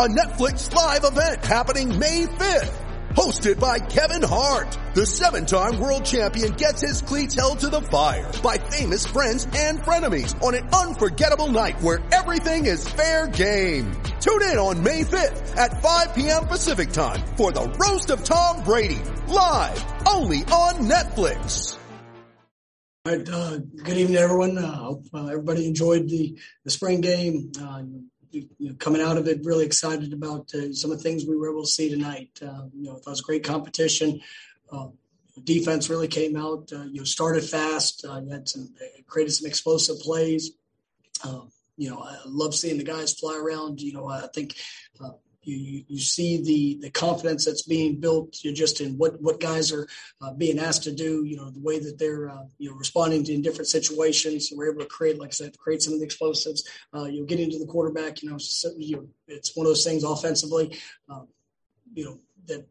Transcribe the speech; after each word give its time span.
A 0.00 0.08
Netflix 0.08 0.74
live 0.74 1.04
event 1.04 1.44
happening 1.44 1.98
May 1.98 2.24
5th. 2.24 2.72
Hosted 3.10 3.60
by 3.60 3.78
Kevin 3.78 4.26
Hart. 4.26 4.74
The 4.94 5.04
seven-time 5.04 5.78
world 5.78 6.06
champion 6.06 6.52
gets 6.52 6.80
his 6.80 7.02
cleats 7.02 7.34
held 7.34 7.58
to 7.58 7.68
the 7.68 7.82
fire 7.82 8.32
by 8.42 8.56
famous 8.56 9.06
friends 9.06 9.46
and 9.54 9.78
frenemies 9.80 10.42
on 10.42 10.54
an 10.54 10.66
unforgettable 10.72 11.48
night 11.48 11.82
where 11.82 12.00
everything 12.12 12.64
is 12.64 12.88
fair 12.88 13.26
game. 13.26 13.92
Tune 14.20 14.40
in 14.44 14.56
on 14.56 14.82
May 14.82 15.02
5th 15.02 15.58
at 15.58 15.82
5 15.82 16.14
p.m. 16.14 16.46
Pacific 16.46 16.92
time 16.92 17.20
for 17.36 17.52
the 17.52 17.68
Roast 17.68 18.08
of 18.08 18.24
Tom 18.24 18.64
Brady. 18.64 19.02
Live 19.28 19.84
only 20.08 20.38
on 20.44 20.88
Netflix. 20.88 21.76
All 23.04 23.16
right, 23.16 23.28
uh, 23.28 23.58
good 23.58 23.98
evening, 23.98 24.16
everyone. 24.16 24.56
Uh, 24.56 24.72
hope 24.72 25.04
uh, 25.12 25.26
everybody 25.26 25.66
enjoyed 25.66 26.08
the, 26.08 26.38
the 26.64 26.70
spring 26.70 27.02
game. 27.02 27.52
Uh, 28.34 28.40
you 28.58 28.68
know, 28.68 28.74
coming 28.76 29.00
out 29.00 29.16
of 29.16 29.26
it, 29.28 29.44
really 29.44 29.64
excited 29.64 30.12
about 30.12 30.52
uh, 30.54 30.72
some 30.72 30.90
of 30.90 30.98
the 30.98 31.02
things 31.02 31.24
we 31.26 31.36
were 31.36 31.50
able 31.50 31.62
to 31.62 31.68
see 31.68 31.88
tonight. 31.90 32.30
Uh, 32.42 32.66
you 32.74 32.84
know, 32.84 32.96
it 32.96 33.02
was 33.06 33.20
great 33.20 33.44
competition. 33.44 34.20
Uh, 34.70 34.88
defense 35.44 35.90
really 35.90 36.08
came 36.08 36.36
out. 36.36 36.70
Uh, 36.72 36.84
you 36.84 36.98
know, 36.98 37.04
started 37.04 37.44
fast. 37.44 38.04
Uh, 38.08 38.20
you 38.20 38.30
had 38.30 38.48
some 38.48 38.72
created 39.06 39.32
some 39.32 39.46
explosive 39.46 39.98
plays. 40.00 40.52
Uh, 41.24 41.42
you 41.76 41.90
know, 41.90 42.00
I 42.02 42.18
love 42.26 42.54
seeing 42.54 42.78
the 42.78 42.84
guys 42.84 43.18
fly 43.18 43.36
around. 43.36 43.80
You 43.80 43.94
know, 43.94 44.08
I 44.08 44.26
think 44.34 44.54
uh, 45.02 45.10
you, 45.54 45.84
you 45.88 45.98
see 45.98 46.42
the 46.42 46.78
the 46.80 46.90
confidence 46.90 47.44
that's 47.44 47.62
being 47.62 48.00
built. 48.00 48.32
Just 48.32 48.80
in 48.80 48.96
what 48.98 49.20
what 49.20 49.40
guys 49.40 49.72
are 49.72 49.86
uh, 50.20 50.32
being 50.32 50.58
asked 50.58 50.84
to 50.84 50.92
do 50.92 51.24
you 51.24 51.36
know 51.36 51.50
the 51.50 51.60
way 51.60 51.78
that 51.78 51.98
they're 51.98 52.28
uh, 52.28 52.44
you 52.58 52.70
know 52.70 52.76
responding 52.76 53.24
to 53.24 53.32
in 53.32 53.42
different 53.42 53.68
situations. 53.68 54.52
We're 54.54 54.70
able 54.70 54.82
to 54.82 54.86
create 54.86 55.18
like 55.18 55.28
i 55.28 55.32
said 55.32 55.58
create 55.58 55.82
some 55.82 55.94
of 55.94 56.00
the 56.00 56.04
explosives. 56.04 56.68
Uh, 56.94 57.04
you'll 57.04 57.26
get 57.26 57.40
into 57.40 57.58
the 57.58 57.66
quarterback 57.66 58.22
you 58.22 58.30
know, 58.30 58.38
so, 58.38 58.70
you 58.76 59.08
it's 59.28 59.56
one 59.56 59.66
of 59.66 59.70
those 59.70 59.84
things 59.84 60.04
offensively 60.04 60.76
um, 61.08 61.28
you 61.94 62.04
know 62.04 62.18
that 62.46 62.66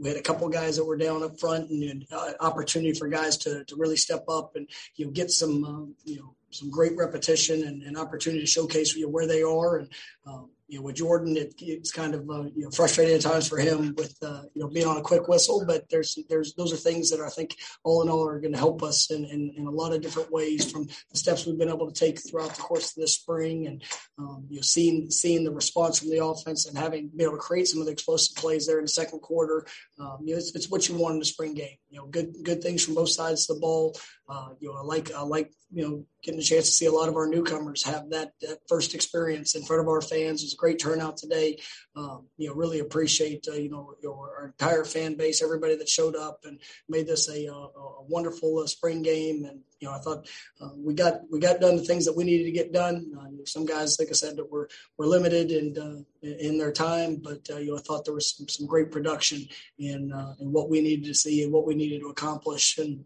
we 0.00 0.08
had 0.08 0.18
a 0.18 0.22
couple 0.22 0.48
guys 0.48 0.76
that 0.76 0.84
were 0.84 0.96
down 0.96 1.22
up 1.22 1.38
front 1.38 1.70
and 1.70 2.06
uh, 2.10 2.32
opportunity 2.40 2.92
for 2.92 3.08
guys 3.08 3.36
to, 3.38 3.64
to 3.64 3.76
really 3.76 3.96
step 3.96 4.24
up 4.28 4.56
and 4.56 4.68
you 4.96 5.04
know 5.04 5.10
get 5.10 5.30
some 5.30 5.64
um, 5.64 5.94
you 6.04 6.18
know 6.18 6.34
some 6.50 6.70
great 6.70 6.96
repetition 6.96 7.62
and, 7.64 7.82
and 7.82 7.96
opportunity 7.96 8.40
to 8.40 8.46
showcase 8.46 8.94
you 8.96 9.04
know, 9.04 9.08
where 9.08 9.26
they 9.26 9.42
are 9.42 9.78
and 9.78 9.88
um, 10.30 10.50
you 10.70 10.78
know, 10.78 10.84
with 10.84 10.96
Jordan, 10.96 11.36
it, 11.36 11.52
it's 11.58 11.90
kind 11.90 12.14
of 12.14 12.30
uh, 12.30 12.44
you 12.54 12.62
know 12.62 12.70
frustrating 12.70 13.16
at 13.16 13.22
times 13.22 13.48
for 13.48 13.58
him 13.58 13.92
with 13.96 14.14
uh, 14.22 14.42
you 14.54 14.62
know 14.62 14.68
being 14.68 14.86
on 14.86 14.98
a 14.98 15.02
quick 15.02 15.26
whistle. 15.26 15.64
But 15.66 15.90
there's 15.90 16.16
there's 16.28 16.54
those 16.54 16.72
are 16.72 16.76
things 16.76 17.10
that 17.10 17.20
I 17.20 17.28
think 17.28 17.56
all 17.82 18.02
in 18.02 18.08
all 18.08 18.26
are 18.28 18.38
going 18.38 18.52
to 18.52 18.58
help 18.58 18.84
us 18.84 19.10
in, 19.10 19.24
in, 19.24 19.52
in, 19.56 19.66
a 19.66 19.70
lot 19.70 19.92
of 19.92 20.00
different 20.00 20.30
ways 20.30 20.70
from 20.70 20.86
the 20.86 21.18
steps 21.18 21.44
we've 21.44 21.58
been 21.58 21.68
able 21.68 21.90
to 21.90 21.98
take 21.98 22.20
throughout 22.20 22.54
the 22.54 22.62
course 22.62 22.96
of 22.96 23.00
this 23.00 23.16
spring, 23.16 23.66
and 23.66 23.82
um, 24.16 24.46
you 24.48 24.56
know 24.56 24.62
seeing 24.62 25.10
seeing 25.10 25.42
the 25.42 25.50
response 25.50 25.98
from 25.98 26.10
the 26.10 26.24
offense 26.24 26.66
and 26.66 26.78
having 26.78 27.08
been 27.08 27.26
able 27.26 27.32
to 27.32 27.38
create 27.38 27.66
some 27.66 27.80
of 27.80 27.86
the 27.86 27.92
explosive 27.92 28.36
plays 28.36 28.68
there 28.68 28.78
in 28.78 28.84
the 28.84 28.88
second 28.88 29.18
quarter. 29.18 29.66
Um, 29.98 30.18
you 30.22 30.34
know, 30.34 30.38
it's, 30.38 30.54
it's 30.54 30.70
what 30.70 30.88
you 30.88 30.94
want 30.94 31.16
in 31.16 31.22
a 31.22 31.24
spring 31.24 31.54
game. 31.54 31.78
You 31.90 31.98
know, 31.98 32.06
good 32.06 32.32
good 32.44 32.62
things 32.62 32.84
from 32.84 32.94
both 32.94 33.10
sides 33.10 33.50
of 33.50 33.56
the 33.56 33.60
ball. 33.60 33.98
Uh, 34.28 34.50
you 34.60 34.68
know, 34.68 34.78
I 34.78 34.82
like 34.82 35.12
I 35.12 35.22
like 35.22 35.50
you 35.72 35.82
know 35.82 36.06
getting 36.22 36.40
a 36.40 36.42
chance 36.44 36.66
to 36.66 36.72
see 36.72 36.86
a 36.86 36.92
lot 36.92 37.08
of 37.08 37.16
our 37.16 37.26
newcomers 37.26 37.84
have 37.84 38.10
that, 38.10 38.32
that 38.42 38.58
first 38.68 38.94
experience 38.94 39.54
in 39.54 39.62
front 39.62 39.80
of 39.80 39.88
our 39.88 40.00
fans. 40.00 40.19
It 40.26 40.32
was 40.32 40.52
a 40.52 40.56
great 40.56 40.78
turnout 40.78 41.16
today. 41.16 41.58
Um, 41.96 42.26
you 42.36 42.48
know, 42.48 42.54
really 42.54 42.78
appreciate 42.80 43.46
uh, 43.48 43.54
you 43.54 43.70
know 43.70 43.96
our 44.06 44.46
entire 44.46 44.84
fan 44.84 45.14
base, 45.14 45.42
everybody 45.42 45.76
that 45.76 45.88
showed 45.88 46.16
up 46.16 46.40
and 46.44 46.60
made 46.88 47.06
this 47.06 47.28
a, 47.28 47.46
a, 47.46 47.52
a 47.52 48.02
wonderful 48.08 48.58
uh, 48.58 48.66
spring 48.66 49.02
game. 49.02 49.44
And 49.44 49.60
you 49.80 49.88
know, 49.88 49.94
I 49.94 49.98
thought 49.98 50.28
uh, 50.60 50.70
we 50.76 50.94
got 50.94 51.20
we 51.30 51.38
got 51.38 51.60
done 51.60 51.76
the 51.76 51.84
things 51.84 52.04
that 52.04 52.16
we 52.16 52.24
needed 52.24 52.44
to 52.44 52.52
get 52.52 52.72
done. 52.72 53.12
Uh, 53.18 53.44
some 53.44 53.66
guys, 53.66 53.98
like 53.98 54.08
I 54.08 54.12
said, 54.12 54.36
that 54.36 54.50
were 54.50 54.68
were 54.98 55.06
limited 55.06 55.50
and 55.50 55.78
uh, 55.78 56.26
in 56.26 56.58
their 56.58 56.72
time, 56.72 57.16
but 57.16 57.48
uh, 57.50 57.58
you 57.58 57.72
know, 57.72 57.78
I 57.78 57.80
thought 57.80 58.04
there 58.04 58.14
was 58.14 58.36
some, 58.36 58.48
some 58.48 58.66
great 58.66 58.90
production 58.90 59.46
in 59.78 60.12
in 60.40 60.52
what 60.52 60.70
we 60.70 60.80
needed 60.80 61.06
to 61.06 61.14
see 61.14 61.42
and 61.42 61.52
what 61.52 61.66
we 61.66 61.74
needed 61.74 62.00
to 62.00 62.08
accomplish 62.08 62.78
and 62.78 63.04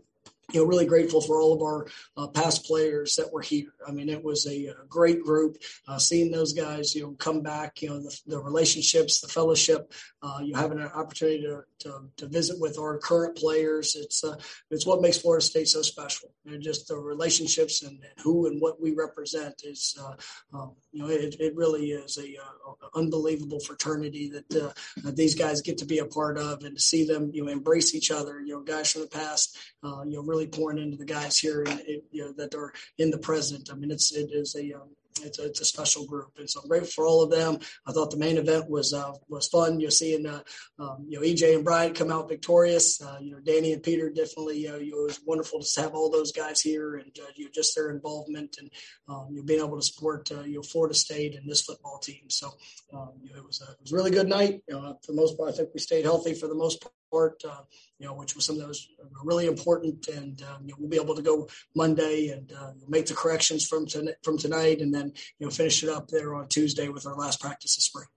you 0.53 0.61
know, 0.61 0.67
really 0.67 0.87
grateful 0.87 1.21
for 1.21 1.41
all 1.41 1.55
of 1.55 1.63
our 1.63 1.87
uh, 2.17 2.29
past 2.29 2.65
players 2.65 3.17
that 3.17 3.33
were 3.33 3.43
here. 3.43 3.73
I 3.87 3.93
mean, 3.93 4.09
it 4.09 4.23
was 4.23 4.47
a, 4.47 4.67
a 4.67 4.87
great 4.89 5.23
group. 5.23 5.57
Uh, 5.89 5.99
seeing 5.99 6.31
those 6.31 6.53
guys, 6.53 6.95
you 6.95 7.03
know, 7.03 7.13
come 7.13 7.43
back, 7.43 7.83
you 7.83 7.89
know, 7.89 8.01
the, 8.01 8.21
the 8.27 8.39
relationships, 8.39 9.21
the 9.21 9.29
fellowship, 9.29 9.93
uh, 10.23 10.41
you 10.43 10.55
having 10.55 10.81
an 10.81 10.89
opportunity 10.89 11.43
to, 11.43 11.63
to, 11.85 12.09
to, 12.17 12.27
visit 12.27 12.61
with 12.61 12.79
our 12.79 12.99
current 12.99 13.37
players. 13.37 13.95
It's 13.95 14.25
uh, 14.25 14.37
it's 14.71 14.87
what 14.87 15.01
makes 15.01 15.19
Florida 15.19 15.45
State 15.45 15.69
so 15.69 15.83
special. 15.83 16.31
And 16.47 16.63
just 16.63 16.89
the 16.89 16.97
relationships 16.97 17.83
and, 17.83 17.93
and 17.93 18.13
who 18.23 18.47
and 18.47 18.61
what 18.61 18.81
we 18.81 18.93
represent 18.93 19.63
is, 19.65 19.97
uh, 20.01 20.15
um, 20.57 20.73
you 20.93 21.03
know, 21.03 21.09
it, 21.09 21.37
it 21.39 21.55
really 21.55 21.93
is 21.93 22.19
a, 22.19 22.23
uh, 22.23 22.89
unbelievable 22.95 23.61
fraternity 23.61 24.31
that 24.31 24.75
these 25.17 25.35
guys 25.35 25.63
get 25.63 25.79
to 25.79 25.87
be 25.87 25.99
a 25.99 26.07
part 26.07 26.39
of, 26.39 26.65
and 26.65 26.77
to 26.77 26.83
see 26.83 27.05
them, 27.05 27.31
you 27.33 27.45
know, 27.45 27.53
embrace 27.53 27.95
each 27.95 28.11
other. 28.11 28.41
You 28.41 28.55
know, 28.55 28.61
guys 28.61 28.93
from 28.93 29.03
the 29.03 29.09
past, 29.09 29.57
you 29.83 30.17
know, 30.17 30.23
really 30.23 30.47
pouring 30.47 30.79
into 30.79 30.97
the 30.97 31.05
guys 31.05 31.39
here, 31.39 31.63
and 31.63 31.81
you 32.11 32.25
know, 32.25 32.33
that 32.33 32.55
are 32.55 32.73
in 32.99 33.11
the 33.11 33.19
present. 33.19 33.71
I 33.71 33.77
mean, 33.77 33.91
it's 33.91 34.13
it 34.13 34.31
is 34.33 34.57
a 34.57 34.73
um, 34.75 34.91
it's 35.23 35.39
a, 35.39 35.47
it's 35.47 35.61
a 35.61 35.65
special 35.65 36.07
group, 36.07 36.33
and 36.39 36.49
so 36.49 36.61
I'm 36.61 36.69
grateful 36.69 36.91
for 36.91 37.07
all 37.07 37.23
of 37.23 37.31
them. 37.31 37.59
I 37.87 37.93
thought 37.93 38.11
the 38.11 38.17
main 38.17 38.37
event 38.37 38.69
was 38.69 38.93
uh, 38.93 39.13
was 39.29 39.49
fun. 39.49 39.81
You're 39.81 39.91
seeing 39.91 40.27
uh, 40.27 40.41
um, 40.79 41.05
you 41.09 41.19
know 41.19 41.27
EJ 41.27 41.55
and 41.55 41.65
Brian 41.65 41.95
come 41.95 42.11
out 42.11 42.29
victorious. 42.29 43.01
Uh, 43.01 43.19
you 43.21 43.33
know 43.33 43.41
Danny 43.41 43.73
and 43.73 43.83
Peter 43.83 44.11
definitely. 44.11 44.59
You 44.59 44.71
know, 44.71 44.77
it 44.77 44.93
was 44.93 45.21
wonderful 45.25 45.61
to 45.61 45.81
have 45.81 45.95
all 45.95 46.11
those 46.11 46.33
guys 46.33 46.61
here, 46.61 46.97
and 46.97 47.11
uh, 47.21 47.31
you 47.37 47.45
know, 47.45 47.51
just 47.55 47.75
their 47.75 47.91
involvement 47.91 48.57
and 48.59 48.71
um, 49.09 49.29
you 49.31 49.39
know, 49.39 49.45
being 49.45 49.61
able 49.61 49.77
to 49.77 49.87
support 49.87 50.31
uh, 50.33 50.43
you 50.43 50.57
know 50.57 50.63
Florida 50.63 50.95
State 50.95 51.37
and 51.37 51.49
this 51.49 51.63
football 51.63 51.99
team. 51.99 52.29
So 52.29 52.51
um, 52.93 53.13
you 53.23 53.33
know, 53.33 53.39
it 53.39 53.47
was 53.47 53.63
a, 53.63 53.71
it 53.73 53.79
was 53.83 53.93
a 53.93 53.97
really 53.97 54.11
good 54.11 54.29
night. 54.29 54.63
You 54.69 54.75
know, 54.75 54.99
for 55.05 55.13
the 55.13 55.21
most 55.21 55.39
part, 55.39 55.51
I 55.51 55.53
think 55.53 55.71
we 55.75 55.81
stayed 55.81 56.05
healthy 56.05 56.35
for 56.35 56.49
the 56.49 56.55
most 56.55 56.85
part. 57.15 57.43
Uh, 57.45 57.63
you 57.99 58.07
know, 58.07 58.15
which 58.15 58.35
was 58.35 58.45
something 58.45 58.63
that 58.63 58.69
was 58.69 58.89
really 59.23 59.47
important, 59.47 60.09
and 60.09 60.43
um, 60.43 60.63
you 60.65 60.69
know, 60.69 60.77
we'll 60.79 60.91
be 60.91 61.03
able 61.05 61.15
to 61.15 61.23
go 61.23 61.49
Monday 61.75 62.29
and 62.29 62.53
uh, 62.53 62.73
make 62.89 63.07
the 63.07 63.15
corrections 63.15 63.67
from 63.67 63.87
to- 63.87 64.17
from 64.23 64.37
tonight, 64.37 64.81
and 64.81 64.93
then 64.93 65.13
you 65.39 65.47
know 65.47 65.51
finish 65.51 65.83
it 65.83 65.89
up 65.89 66.09
there 66.09 66.35
on 66.35 66.49
Tuesday 66.49 66.89
with 66.89 67.07
our 67.07 67.15
last 67.15 67.41
practice 67.41 67.77
of 67.77 67.83
spring. 67.83 68.09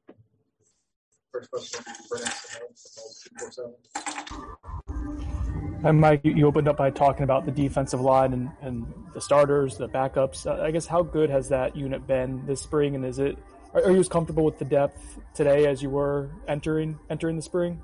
First 1.32 1.52
question, 1.52 1.84
and 5.84 6.02
Mike, 6.02 6.22
you 6.24 6.48
opened 6.48 6.68
up 6.68 6.78
by 6.78 6.90
talking 6.90 7.24
about 7.24 7.46
the 7.46 7.52
defensive 7.52 8.02
line 8.02 8.34
and, 8.34 8.50
and 8.62 8.94
the 9.14 9.22
starters, 9.22 9.78
the 9.78 9.88
backups. 9.88 10.48
Uh, 10.48 10.62
I 10.62 10.72
guess 10.72 10.88
how 10.88 11.04
good 11.04 11.30
has 11.30 11.50
that 11.50 11.76
unit 11.76 12.08
been 12.08 12.44
this 12.48 12.62
spring, 12.62 12.96
and 12.96 13.06
is 13.06 13.20
it 13.20 13.38
are, 13.74 13.92
you 13.92 14.00
as 14.00 14.10
comfortable 14.10 14.44
with 14.44 14.58
the 14.58 14.66
depth 14.66 15.20
today 15.36 15.68
as 15.68 15.84
you 15.84 15.90
were 15.90 16.32
entering 16.48 16.98
entering 17.10 17.36
the 17.36 17.42
spring? 17.42 17.82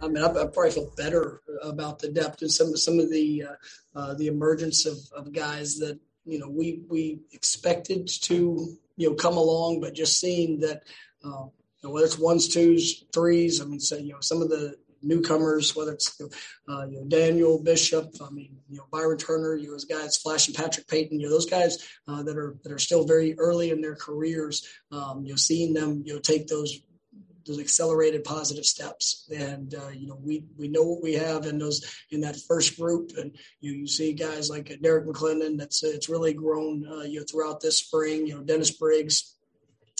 I 0.00 0.08
mean, 0.08 0.22
I, 0.22 0.28
I, 0.28 0.46
probably 0.46 0.70
feel 0.70 0.92
better 0.96 1.42
about 1.62 1.98
the 1.98 2.08
depth 2.08 2.42
and 2.42 2.50
some 2.50 2.76
some 2.76 2.98
of 2.98 3.10
the 3.10 3.44
uh, 3.44 3.98
uh, 3.98 4.14
the 4.14 4.26
emergence 4.26 4.86
of, 4.86 4.96
of 5.16 5.32
guys 5.32 5.78
that 5.78 5.98
you 6.24 6.38
know 6.38 6.48
we 6.48 6.82
we 6.88 7.20
expected 7.32 8.08
to 8.22 8.76
you 8.96 9.08
know 9.08 9.14
come 9.14 9.36
along, 9.36 9.80
but 9.80 9.94
just 9.94 10.20
seeing 10.20 10.60
that 10.60 10.82
uh, 11.24 11.44
you 11.48 11.84
know, 11.84 11.90
whether 11.90 12.06
it's 12.06 12.18
ones, 12.18 12.48
twos, 12.48 13.04
threes. 13.12 13.60
I 13.60 13.64
mean, 13.64 13.80
so 13.80 13.96
you 13.96 14.12
know 14.12 14.20
some 14.20 14.42
of 14.42 14.48
the 14.48 14.76
newcomers, 15.02 15.74
whether 15.76 15.92
it's 15.92 16.20
uh, 16.20 16.86
you 16.86 16.98
know 16.98 17.04
Daniel 17.06 17.62
Bishop, 17.62 18.14
I 18.20 18.30
mean 18.30 18.56
you 18.68 18.78
know 18.78 18.86
Byron 18.90 19.18
Turner, 19.18 19.54
you 19.54 19.66
know 19.66 19.72
those 19.72 19.84
guys, 19.84 20.16
Flash 20.16 20.48
and 20.48 20.56
Patrick 20.56 20.88
Payton, 20.88 21.20
you 21.20 21.26
know 21.26 21.32
those 21.32 21.48
guys 21.48 21.78
uh, 22.08 22.22
that 22.22 22.36
are 22.36 22.56
that 22.62 22.72
are 22.72 22.78
still 22.78 23.06
very 23.06 23.38
early 23.38 23.70
in 23.70 23.80
their 23.80 23.96
careers. 23.96 24.66
Um, 24.92 25.24
you 25.24 25.32
know, 25.32 25.36
seeing 25.36 25.74
them 25.74 26.02
you 26.04 26.14
know 26.14 26.20
take 26.20 26.46
those 26.48 26.80
those 27.46 27.60
accelerated 27.60 28.24
positive 28.24 28.64
steps. 28.64 29.28
And 29.34 29.74
uh, 29.74 29.88
you 29.88 30.06
know, 30.08 30.18
we 30.20 30.44
we 30.56 30.68
know 30.68 30.82
what 30.82 31.02
we 31.02 31.14
have 31.14 31.46
in 31.46 31.58
those 31.58 31.84
in 32.10 32.20
that 32.22 32.36
first 32.48 32.78
group, 32.78 33.12
and 33.16 33.34
you 33.60 33.72
you 33.72 33.86
see 33.86 34.12
guys 34.12 34.50
like 34.50 34.76
Derrick 34.82 35.06
McLendon. 35.06 35.58
That's 35.58 35.82
it's 35.82 36.08
really 36.08 36.34
grown 36.34 36.86
uh, 36.86 37.02
you 37.02 37.20
know 37.20 37.26
throughout 37.30 37.60
this 37.60 37.78
spring. 37.78 38.26
You 38.26 38.36
know, 38.36 38.42
Dennis 38.42 38.70
Briggs. 38.70 39.35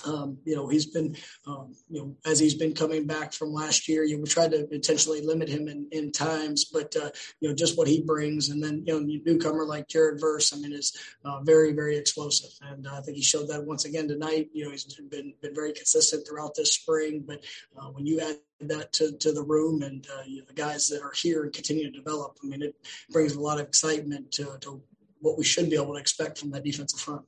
Um, 0.04 0.38
you 0.44 0.54
know, 0.54 0.68
he's 0.68 0.86
been, 0.86 1.16
um, 1.46 1.74
you 1.88 2.00
know, 2.00 2.16
as 2.26 2.38
he's 2.38 2.54
been 2.54 2.74
coming 2.74 3.06
back 3.06 3.32
from 3.32 3.52
last 3.52 3.88
year, 3.88 4.04
you 4.04 4.16
know, 4.16 4.22
we 4.22 4.28
tried 4.28 4.50
to 4.50 4.68
intentionally 4.72 5.22
limit 5.22 5.48
him 5.48 5.68
in, 5.68 5.88
in 5.90 6.12
times, 6.12 6.66
but, 6.66 6.94
uh, 6.96 7.10
you 7.40 7.48
know, 7.48 7.54
just 7.54 7.78
what 7.78 7.88
he 7.88 8.02
brings. 8.02 8.50
And 8.50 8.62
then, 8.62 8.84
you 8.86 8.92
know, 8.92 9.20
newcomer 9.24 9.64
like 9.64 9.88
Jared 9.88 10.20
Verse, 10.20 10.52
I 10.52 10.58
mean, 10.58 10.72
is 10.72 10.96
uh, 11.24 11.40
very, 11.42 11.72
very 11.72 11.96
explosive. 11.96 12.50
And 12.62 12.86
uh, 12.86 12.98
I 12.98 13.00
think 13.00 13.16
he 13.16 13.22
showed 13.22 13.48
that 13.48 13.64
once 13.64 13.84
again 13.84 14.06
tonight. 14.06 14.48
You 14.52 14.64
know, 14.64 14.70
he's 14.70 14.84
been, 14.84 15.32
been 15.40 15.54
very 15.54 15.72
consistent 15.72 16.26
throughout 16.26 16.54
this 16.54 16.74
spring. 16.74 17.24
But 17.26 17.44
uh, 17.76 17.88
when 17.88 18.06
you 18.06 18.20
add 18.20 18.36
that 18.60 18.92
to, 18.94 19.16
to 19.18 19.32
the 19.32 19.42
room 19.42 19.82
and 19.82 20.06
uh, 20.14 20.22
you 20.26 20.40
know, 20.40 20.44
the 20.46 20.54
guys 20.54 20.86
that 20.88 21.02
are 21.02 21.12
here 21.12 21.44
and 21.44 21.52
continue 21.52 21.90
to 21.90 21.98
develop, 21.98 22.36
I 22.44 22.46
mean, 22.46 22.62
it 22.62 22.76
brings 23.10 23.34
a 23.34 23.40
lot 23.40 23.60
of 23.60 23.66
excitement 23.66 24.32
to, 24.32 24.58
to 24.60 24.82
what 25.20 25.38
we 25.38 25.44
should 25.44 25.70
be 25.70 25.76
able 25.76 25.94
to 25.94 26.00
expect 26.00 26.38
from 26.38 26.50
that 26.50 26.64
defensive 26.64 27.00
front 27.00 27.24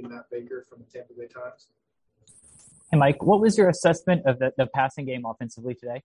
be 0.00 0.08
Matt 0.08 0.30
Baker 0.30 0.64
from 0.68 0.80
the 0.80 0.84
Tampa 0.84 1.14
Bay 1.14 1.26
Times. 1.26 1.68
Hey, 2.90 2.98
Mike, 2.98 3.22
what 3.22 3.40
was 3.40 3.58
your 3.58 3.68
assessment 3.68 4.26
of 4.26 4.38
the, 4.38 4.52
the 4.56 4.66
passing 4.66 5.06
game 5.06 5.24
offensively 5.24 5.74
today? 5.74 6.02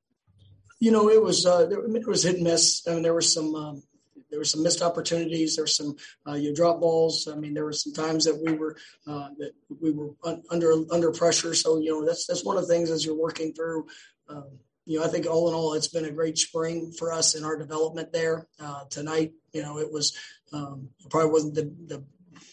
You 0.79 0.91
know, 0.91 1.09
it 1.09 1.21
was 1.21 1.45
uh, 1.45 1.69
it 1.69 2.07
was 2.07 2.23
hit 2.23 2.35
and 2.35 2.43
miss. 2.43 2.87
I 2.87 2.93
mean, 2.93 3.03
there 3.03 3.13
were 3.13 3.21
some 3.21 3.53
um, 3.53 3.83
there 4.31 4.39
were 4.39 4.45
some 4.45 4.63
missed 4.63 4.81
opportunities. 4.81 5.55
There 5.55 5.63
were 5.63 5.67
some 5.67 5.95
uh, 6.27 6.33
you 6.33 6.55
drop 6.55 6.79
balls. 6.79 7.27
I 7.31 7.35
mean, 7.35 7.53
there 7.53 7.65
were 7.65 7.73
some 7.73 7.93
times 7.93 8.25
that 8.25 8.41
we 8.43 8.53
were 8.53 8.75
uh, 9.05 9.29
that 9.37 9.51
we 9.79 9.91
were 9.91 10.11
un- 10.23 10.41
under 10.49 10.73
under 10.91 11.11
pressure. 11.11 11.53
So 11.53 11.77
you 11.77 11.91
know, 11.91 12.05
that's 12.05 12.25
that's 12.25 12.43
one 12.43 12.57
of 12.57 12.67
the 12.67 12.73
things 12.73 12.89
as 12.89 13.05
you're 13.05 13.19
working 13.19 13.53
through. 13.53 13.85
Um, 14.27 14.59
you 14.85 14.99
know, 14.99 15.05
I 15.05 15.09
think 15.09 15.27
all 15.27 15.47
in 15.49 15.53
all, 15.53 15.73
it's 15.73 15.87
been 15.87 16.05
a 16.05 16.11
great 16.11 16.39
spring 16.39 16.91
for 16.97 17.13
us 17.13 17.35
in 17.35 17.43
our 17.43 17.55
development 17.55 18.11
there. 18.11 18.47
Uh, 18.59 18.85
tonight, 18.89 19.33
you 19.53 19.61
know, 19.61 19.77
it 19.77 19.91
was 19.91 20.17
um, 20.51 20.89
probably 21.09 21.29
wasn't 21.29 21.53
the, 21.53 21.73
the 21.85 22.03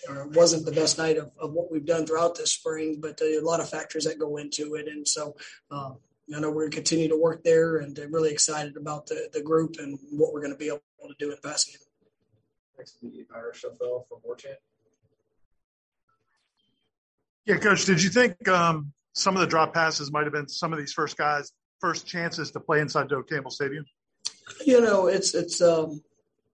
or 0.08 0.22
it 0.22 0.30
wasn't 0.32 0.64
the 0.64 0.72
best 0.72 0.98
night 0.98 1.16
of, 1.16 1.30
of 1.40 1.52
what 1.52 1.70
we've 1.70 1.86
done 1.86 2.06
throughout 2.06 2.36
this 2.36 2.52
spring, 2.52 2.98
but 3.00 3.20
a 3.20 3.40
lot 3.40 3.60
of 3.60 3.68
factors 3.68 4.04
that 4.04 4.18
go 4.18 4.36
into 4.36 4.74
it. 4.74 4.88
And 4.88 5.06
so, 5.06 5.36
um, 5.70 5.98
I 6.34 6.40
know 6.40 6.50
we're 6.50 6.62
going 6.62 6.70
to 6.72 6.76
continue 6.76 7.08
to 7.08 7.16
work 7.16 7.42
there 7.42 7.78
and 7.78 7.98
I'm 7.98 8.12
really 8.12 8.32
excited 8.32 8.76
about 8.76 9.06
the, 9.06 9.28
the 9.32 9.40
group 9.40 9.76
and 9.78 9.98
what 10.10 10.32
we're 10.32 10.40
going 10.40 10.52
to 10.52 10.58
be 10.58 10.66
able 10.66 10.80
to 11.00 11.14
do 11.18 11.30
in 11.30 11.38
passing 11.42 11.74
game. 11.74 11.86
Next 12.76 13.00
to 13.00 13.06
the 13.06 13.26
Ira 13.34 13.52
Schoffel 13.54 14.06
from 14.08 14.18
Warchant. 14.28 14.56
Yeah, 17.46 17.56
coach, 17.56 17.86
did 17.86 18.02
you 18.02 18.10
think 18.10 18.46
um, 18.46 18.92
some 19.14 19.34
of 19.34 19.40
the 19.40 19.46
drop 19.46 19.72
passes 19.72 20.12
might 20.12 20.24
have 20.24 20.34
been 20.34 20.48
some 20.48 20.72
of 20.72 20.78
these 20.78 20.92
first 20.92 21.16
guys' 21.16 21.50
first 21.80 22.06
chances 22.06 22.50
to 22.50 22.60
play 22.60 22.80
inside 22.80 23.08
Doak 23.08 23.28
Campbell 23.28 23.50
Stadium? 23.50 23.86
You 24.64 24.82
know, 24.82 25.06
it's 25.06 25.34
it's 25.34 25.62
um, 25.62 26.02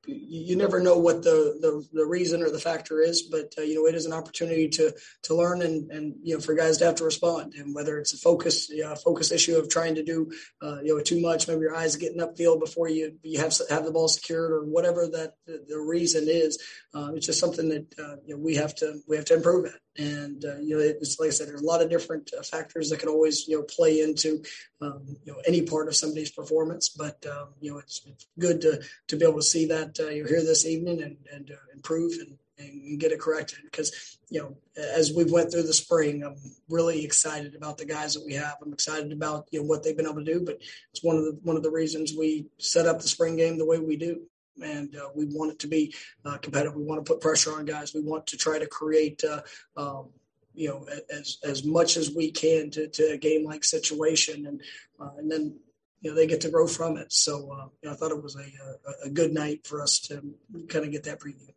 you 0.06 0.56
never 0.56 0.80
know 0.80 0.98
what 0.98 1.22
the, 1.22 1.58
the, 1.60 1.86
the 1.92 2.06
reason 2.06 2.42
or 2.42 2.50
the 2.50 2.58
factor 2.58 3.00
is, 3.00 3.22
but 3.22 3.52
uh, 3.58 3.62
you 3.62 3.76
know 3.76 3.86
it 3.86 3.94
is 3.94 4.06
an 4.06 4.12
opportunity 4.12 4.68
to 4.68 4.92
to 5.22 5.34
learn 5.34 5.62
and 5.62 5.90
and 5.90 6.14
you 6.22 6.34
know 6.34 6.40
for 6.40 6.54
guys 6.54 6.78
to 6.78 6.84
have 6.84 6.96
to 6.96 7.04
respond, 7.04 7.54
and 7.54 7.74
whether 7.74 7.98
it's 7.98 8.14
a 8.14 8.18
focus 8.18 8.68
you 8.70 8.82
know, 8.82 8.94
focus 8.94 9.32
issue 9.32 9.56
of 9.56 9.68
trying 9.68 9.94
to 9.94 10.02
do 10.02 10.30
uh, 10.62 10.78
you 10.82 10.96
know 10.96 11.02
too 11.02 11.20
much, 11.20 11.48
maybe 11.48 11.60
your 11.60 11.74
eyes 11.74 11.96
getting 11.96 12.20
upfield 12.20 12.60
before 12.60 12.88
you 12.88 13.16
you 13.22 13.38
have 13.38 13.54
have 13.70 13.84
the 13.84 13.92
ball 13.92 14.08
secured 14.08 14.52
or 14.52 14.64
whatever 14.64 15.06
that 15.06 15.34
the, 15.46 15.64
the 15.68 15.78
reason 15.78 16.24
is, 16.28 16.62
uh, 16.94 17.12
it's 17.14 17.26
just 17.26 17.40
something 17.40 17.68
that 17.68 17.94
uh, 17.98 18.16
you 18.26 18.34
know, 18.34 18.40
we 18.40 18.56
have 18.56 18.74
to 18.74 19.00
we 19.08 19.16
have 19.16 19.24
to 19.26 19.34
improve 19.34 19.66
at. 19.66 19.83
And 19.96 20.44
uh, 20.44 20.56
you 20.56 20.76
know, 20.76 20.82
it's 20.82 21.20
like 21.20 21.28
I 21.28 21.30
said, 21.30 21.48
there's 21.48 21.62
a 21.62 21.66
lot 21.66 21.82
of 21.82 21.88
different 21.88 22.30
uh, 22.36 22.42
factors 22.42 22.90
that 22.90 22.98
can 22.98 23.08
always 23.08 23.46
you 23.46 23.56
know 23.56 23.62
play 23.62 24.00
into 24.00 24.42
um, 24.80 25.16
you 25.24 25.32
know 25.32 25.40
any 25.46 25.62
part 25.62 25.86
of 25.88 25.94
somebody's 25.94 26.30
performance. 26.30 26.88
But 26.88 27.24
um, 27.26 27.48
you 27.60 27.72
know, 27.72 27.78
it's, 27.78 28.02
it's, 28.06 28.26
good 28.38 28.60
to 28.62 28.82
to 29.08 29.16
be 29.16 29.24
able 29.24 29.38
to 29.38 29.42
see 29.42 29.66
that 29.66 29.98
uh, 30.00 30.08
you're 30.08 30.26
here 30.26 30.42
this 30.42 30.66
evening 30.66 31.02
and 31.02 31.16
and 31.32 31.50
uh, 31.52 31.72
improve 31.72 32.12
and, 32.20 32.36
and 32.58 32.98
get 32.98 33.12
it 33.12 33.20
corrected. 33.20 33.58
Because 33.64 34.18
you 34.30 34.40
know 34.40 34.56
as 34.76 35.12
we've 35.12 35.30
went 35.30 35.52
through 35.52 35.62
the 35.62 35.72
spring 35.72 36.24
i'm 36.24 36.34
really 36.68 37.04
excited 37.04 37.54
about 37.54 37.78
the 37.78 37.84
guys 37.84 38.14
that 38.14 38.24
we 38.26 38.34
have. 38.34 38.56
I'm 38.64 38.72
excited 38.72 39.12
about 39.12 39.46
you 39.52 39.60
know 39.60 39.66
what 39.66 39.84
they've 39.84 39.96
been 39.96 40.06
able 40.06 40.24
to 40.24 40.24
do. 40.24 40.40
But 40.44 40.58
it's 40.90 41.04
one 41.04 41.16
of 41.16 41.24
the 41.24 41.38
one 41.42 41.56
of 41.56 41.62
the 41.62 41.70
reasons 41.70 42.14
we 42.18 42.46
set 42.58 42.86
up 42.86 43.00
the 43.00 43.08
spring 43.08 43.36
game 43.36 43.58
the 43.58 43.66
way 43.66 43.78
we 43.78 43.96
do 43.96 44.22
and 44.62 44.94
uh, 44.96 45.08
we 45.14 45.26
want 45.26 45.52
it 45.52 45.58
to 45.60 45.66
be 45.66 45.94
uh, 46.24 46.38
competitive. 46.38 46.74
We 46.74 46.84
want 46.84 47.04
to 47.04 47.12
put 47.12 47.20
pressure 47.20 47.52
on 47.52 47.64
guys. 47.64 47.94
We 47.94 48.02
want 48.02 48.26
to 48.28 48.36
try 48.36 48.58
to 48.58 48.66
create, 48.66 49.22
uh, 49.24 49.42
um, 49.76 50.10
you 50.54 50.68
know, 50.68 50.86
as 51.10 51.38
as 51.44 51.64
much 51.64 51.96
as 51.96 52.14
we 52.14 52.30
can 52.30 52.70
to, 52.70 52.88
to 52.88 53.12
a 53.12 53.18
game 53.18 53.44
like 53.44 53.64
situation, 53.64 54.46
and 54.46 54.60
uh, 55.00 55.10
and 55.18 55.30
then 55.30 55.56
you 56.00 56.10
know 56.10 56.16
they 56.16 56.26
get 56.26 56.40
to 56.42 56.50
grow 56.50 56.66
from 56.66 56.96
it. 56.96 57.12
So 57.12 57.50
uh, 57.52 57.66
you 57.82 57.88
know, 57.88 57.92
I 57.92 57.96
thought 57.96 58.12
it 58.12 58.22
was 58.22 58.36
a, 58.36 59.06
a, 59.06 59.10
good 59.10 59.32
night 59.32 59.66
for 59.66 59.82
us 59.82 59.98
to 60.00 60.22
kind 60.68 60.84
of 60.84 60.92
get 60.92 61.04
that 61.04 61.20
preview. 61.20 61.48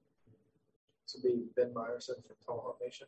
This 1.03 1.15
will 1.15 1.29
be 1.31 1.43
Ben 1.55 1.73
Meyerson 1.73 2.15
from 2.25 2.35
Tomahawk 2.45 2.79
Nation. 2.83 3.07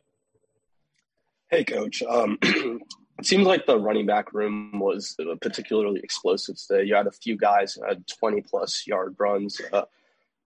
Hey, 1.50 1.64
Coach. 1.64 2.00
Um, 2.08 2.38
it 2.42 3.26
seems 3.26 3.44
like 3.44 3.66
the 3.66 3.76
running 3.76 4.06
back 4.06 4.32
room 4.32 4.78
was 4.78 5.16
particularly 5.42 5.98
explosive 5.98 6.56
today. 6.56 6.84
You 6.84 6.94
had 6.94 7.08
a 7.08 7.12
few 7.12 7.36
guys 7.36 7.76
had 7.88 8.06
20 8.06 8.42
plus 8.42 8.86
yard 8.86 9.16
runs. 9.18 9.60
Uh, 9.72 9.82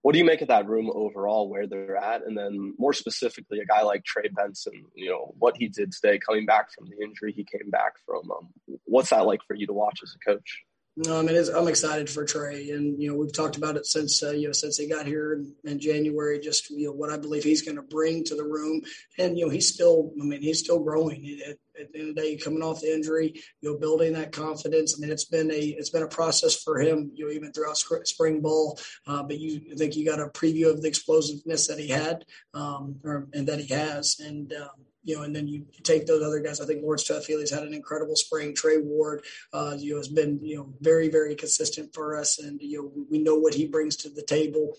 what 0.01 0.13
do 0.13 0.19
you 0.19 0.25
make 0.25 0.41
of 0.41 0.49
that 0.49 0.67
room 0.67 0.91
overall, 0.95 1.51
where 1.51 1.67
they're 1.67 1.99
at? 1.99 2.27
And 2.27 2.39
then 2.39 2.73
more 2.79 2.95
specifically, 2.95 3.61
a 3.61 3.67
guy 3.67 3.83
like 3.83 4.03
Trey 4.05 4.29
Benson, 4.29 4.87
you 4.95 5.11
know, 5.11 5.35
what 5.39 5.59
he 5.59 5.69
did 5.69 5.93
today 5.93 6.19
coming 6.19 6.47
back 6.47 6.73
from 6.73 6.87
the 6.89 7.05
injury 7.05 7.33
he 7.33 7.45
came 7.45 7.69
back 7.69 7.93
from. 8.07 8.31
Um, 8.31 8.49
what's 8.85 9.11
that 9.11 9.27
like 9.27 9.43
for 9.47 9.55
you 9.55 9.67
to 9.67 9.75
watch 9.75 10.01
as 10.03 10.15
a 10.15 10.31
coach? 10.31 10.63
No, 10.97 11.19
I 11.19 11.23
mean, 11.23 11.37
I'm 11.53 11.67
excited 11.67 12.09
for 12.09 12.25
Trey, 12.25 12.71
and 12.71 13.03
you 13.03 13.11
know, 13.11 13.19
we've 13.19 13.33
talked 13.33 13.57
about 13.57 13.77
it 13.77 13.85
since 13.85 14.23
uh, 14.23 14.31
you 14.31 14.47
know 14.47 14.53
since 14.53 14.77
he 14.77 14.89
got 14.89 15.07
here 15.07 15.33
in, 15.33 15.53
in, 15.65 15.81
January. 15.81 16.39
Just 16.39 16.71
you 16.71 16.87
know 16.87 16.93
what 16.93 17.11
I 17.11 17.17
believe 17.17 17.43
he's 17.43 17.63
going 17.63 17.75
to 17.75 17.83
bring 17.83 18.23
to 18.25 18.37
the 18.37 18.45
room, 18.45 18.81
and 19.19 19.37
you 19.37 19.45
know, 19.45 19.51
he's 19.51 19.75
still, 19.75 20.13
I 20.21 20.25
mean, 20.25 20.41
he's 20.41 20.61
still 20.61 20.79
growing. 20.79 21.41
At, 21.49 21.57
at, 21.81 21.93
the 21.93 21.99
end 21.99 22.11
of 22.11 22.15
the 22.15 22.21
day, 22.23 22.37
coming 22.37 22.63
off 22.63 22.81
the 22.81 22.95
injury, 22.95 23.35
you 23.61 23.73
know, 23.73 23.77
building 23.77 24.13
that 24.13 24.31
confidence. 24.31 24.95
I 24.97 25.01
mean, 25.01 25.11
it's 25.11 25.25
been 25.25 25.51
a 25.51 25.59
it's 25.59 25.91
been 25.91 26.05
a 26.05 26.09
process 26.09 26.63
for 26.63 26.79
him, 26.79 27.11
you 27.17 27.27
know, 27.27 27.33
even 27.33 27.53
throughout 27.53 27.77
spring 27.77 28.41
ball. 28.41 28.79
Uh, 29.05 29.25
but 29.25 29.41
you 29.41 29.63
I 29.73 29.75
think 29.75 29.97
you 29.97 30.07
got 30.07 30.21
a 30.21 30.27
preview 30.27 30.71
of 30.71 30.81
the 30.81 30.87
explosiveness 30.87 31.67
that 31.67 31.81
he 31.81 31.89
had, 31.89 32.25
um, 32.55 33.01
or, 33.03 33.27
and 33.33 33.49
that 33.49 33.59
he 33.59 33.75
has, 33.75 34.21
and 34.21 34.53
um, 34.53 34.85
you 35.05 35.17
know, 35.17 35.23
and 35.23 35.37
then 35.37 35.47
you 35.47 35.67
take 35.83 36.07
those 36.07 36.23
other 36.23 36.41
guys. 36.41 36.61
I 36.61 36.67
think 36.67 36.83
Lawrence 36.83 37.09
Toafili 37.09 37.49
had 37.53 37.63
an 37.63 37.75
incredible 37.75 38.17
spring. 38.17 38.55
Trey 38.55 38.79
Ward, 38.79 39.23
uh, 39.53 39.77
you 39.79 39.93
know, 39.93 39.99
has 39.99 40.09
been 40.09 40.41
you 40.43 40.57
know 40.57 40.73
very 40.81 41.09
very 41.09 41.35
consistent 41.35 41.95
for 41.95 42.17
us, 42.17 42.39
and 42.39 42.61
you 42.61 42.83
know 42.83 43.07
we 43.11 43.19
know 43.19 43.37
what 43.37 43.55
he 43.55 43.67
brings 43.67 43.97
to 43.97 44.09
the 44.09 44.23
table. 44.23 44.77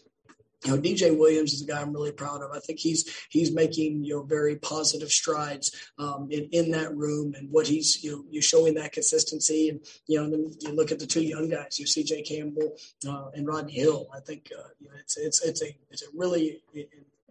You 0.64 0.72
know, 0.72 0.82
DJ 0.82 1.16
Williams 1.16 1.54
is 1.54 1.62
a 1.62 1.66
guy 1.66 1.80
I'm 1.80 1.94
really 1.94 2.12
proud 2.12 2.42
of. 2.42 2.50
I 2.52 2.60
think 2.60 2.80
he's 2.80 3.08
he's 3.30 3.54
making 3.54 4.04
you 4.04 4.16
know 4.16 4.24
very 4.24 4.56
positive 4.56 5.10
strides 5.10 5.72
um, 6.00 6.28
in 6.32 6.50
in 6.52 6.72
that 6.72 6.96
room, 6.96 7.36
and 7.38 7.52
what 7.52 7.68
he's 7.68 8.04
you 8.04 8.12
know 8.12 8.26
you're 8.32 8.42
showing 8.42 8.74
that 8.76 8.94
consistency, 8.94 9.70
and 9.70 9.80
you 10.08 10.18
know, 10.18 10.24
and 10.24 10.34
then 10.34 10.56
you 10.62 10.76
look 10.76 10.92
at 10.92 10.98
the 10.98 11.06
two 11.06 11.24
young 11.24 11.50
guys, 11.50 11.80
you 11.80 11.86
C.J. 11.86 12.24
Campbell 12.24 12.76
uh, 13.08 13.28
and 13.36 13.46
Rodney 13.46 13.74
Hill. 13.74 14.08
I 14.14 14.22
think 14.22 14.50
uh, 14.58 14.70
you 14.80 14.88
know, 14.88 14.96
it's 15.00 15.18
it's 15.18 15.44
it's 15.44 15.62
a 15.62 15.78
it's 15.92 16.02
a 16.02 16.08
really 16.16 16.64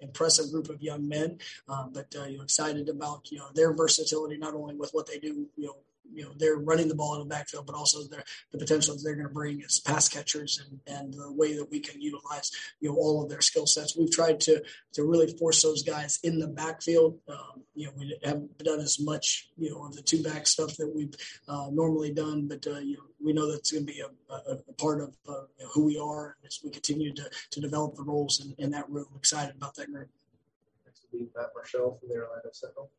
impressive 0.05 0.51
group 0.51 0.69
of 0.69 0.83
young 0.83 1.09
men. 1.09 1.39
Um, 1.69 1.91
but 1.93 2.15
uh, 2.19 2.25
you 2.25 2.39
know, 2.39 2.45
excited 2.45 2.89
about 2.89 3.31
you 3.31 3.39
know 3.39 3.49
their 3.55 3.73
versatility, 3.73 4.37
not 4.37 4.55
only 4.55 4.75
with 4.77 4.91
what 4.93 5.07
they 5.07 5.19
do, 5.19 5.49
you 5.57 5.67
know, 5.67 5.77
you 6.13 6.25
know 6.25 6.31
they're 6.37 6.57
running 6.57 6.89
the 6.89 6.95
ball 6.95 7.15
in 7.15 7.21
the 7.21 7.35
backfield, 7.35 7.67
but 7.67 7.75
also 7.75 8.03
the 8.03 8.59
potential 8.59 8.95
that 8.95 9.03
they're 9.03 9.15
going 9.15 9.29
to 9.29 9.33
bring 9.33 9.63
as 9.63 9.81
pass 9.81 10.09
catchers 10.09 10.63
and, 10.65 10.81
and 10.87 11.15
the 11.15 11.33
way 11.33 11.57
that 11.57 11.71
we 11.71 11.81
can 11.81 12.01
utilize 12.01 12.51
you 12.81 12.89
know 12.89 12.97
all 12.97 13.23
of 13.23 13.29
their 13.29 13.41
skill 13.41 13.67
sets. 13.67 13.97
We've 13.97 14.11
tried 14.11 14.41
to 14.41 14.63
to 14.95 15.05
really 15.05 15.33
force 15.37 15.63
those 15.63 15.83
guys 15.83 16.19
in 16.23 16.39
the 16.39 16.49
backfield. 16.49 17.19
Um, 17.29 17.63
you 17.75 17.87
know 17.87 17.93
we 17.97 18.19
haven't 18.23 18.59
done 18.59 18.81
as 18.81 18.99
much 19.01 19.49
you 19.57 19.71
know 19.71 19.85
of 19.85 19.95
the 19.95 20.03
two 20.03 20.23
back 20.23 20.47
stuff 20.47 20.77
that 20.77 20.93
we've 20.95 21.15
uh, 21.49 21.69
normally 21.73 22.13
done, 22.13 22.49
but 22.49 22.67
uh, 22.67 22.79
you 22.79 22.97
know 22.97 23.05
we 23.23 23.33
know 23.33 23.51
that's 23.51 23.73
going 23.73 23.87
to 23.87 23.93
be 23.93 24.01
a, 24.01 24.33
a, 24.33 24.59
a 24.69 24.73
part 24.75 25.01
of 25.01 25.17
uh, 25.29 25.45
you 25.59 25.65
know, 25.65 25.71
who 25.75 25.85
we 25.85 25.99
are 25.99 26.37
as 26.47 26.61
we 26.65 26.71
continue 26.71 27.13
to 27.15 27.29
to 27.51 27.61
develop 27.61 27.95
the 27.97 28.03
roles 28.03 28.45
in, 28.45 28.55
in 28.65 28.71
that 28.71 28.89
room. 28.91 29.07
Excited 29.17 29.57
about 29.57 29.75
that 29.77 29.91
group. 29.91 30.09
Next 30.87 31.03
will 31.11 31.21
be 31.21 31.27
Matt 31.35 31.51
Marshall 31.55 31.99
from 31.99 32.09
the 32.09 32.17
Orlando 32.17 32.51
Sentinel. 32.53 32.91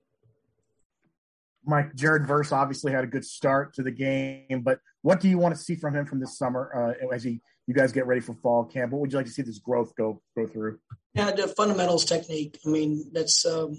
Mike 1.65 1.95
Jared 1.95 2.27
Verse 2.27 2.51
obviously 2.51 2.91
had 2.91 3.03
a 3.03 3.07
good 3.07 3.25
start 3.25 3.73
to 3.75 3.83
the 3.83 3.91
game, 3.91 4.61
but 4.63 4.79
what 5.01 5.19
do 5.19 5.29
you 5.29 5.37
want 5.37 5.55
to 5.55 5.61
see 5.61 5.75
from 5.75 5.95
him 5.95 6.05
from 6.05 6.19
this 6.19 6.37
summer 6.37 6.95
uh, 7.01 7.13
as 7.13 7.23
he 7.23 7.41
you 7.67 7.73
guys 7.73 7.91
get 7.91 8.05
ready 8.05 8.21
for 8.21 8.33
fall 8.35 8.65
camp? 8.65 8.91
What 8.91 9.01
would 9.01 9.11
you 9.11 9.17
like 9.17 9.25
to 9.25 9.31
see 9.31 9.41
this 9.41 9.59
growth 9.59 9.95
go 9.95 10.21
go 10.37 10.45
through? 10.45 10.79
Yeah, 11.13 11.31
the 11.31 11.47
fundamentals 11.47 12.05
technique. 12.05 12.59
I 12.65 12.69
mean, 12.69 13.09
that's 13.11 13.45
um, 13.45 13.77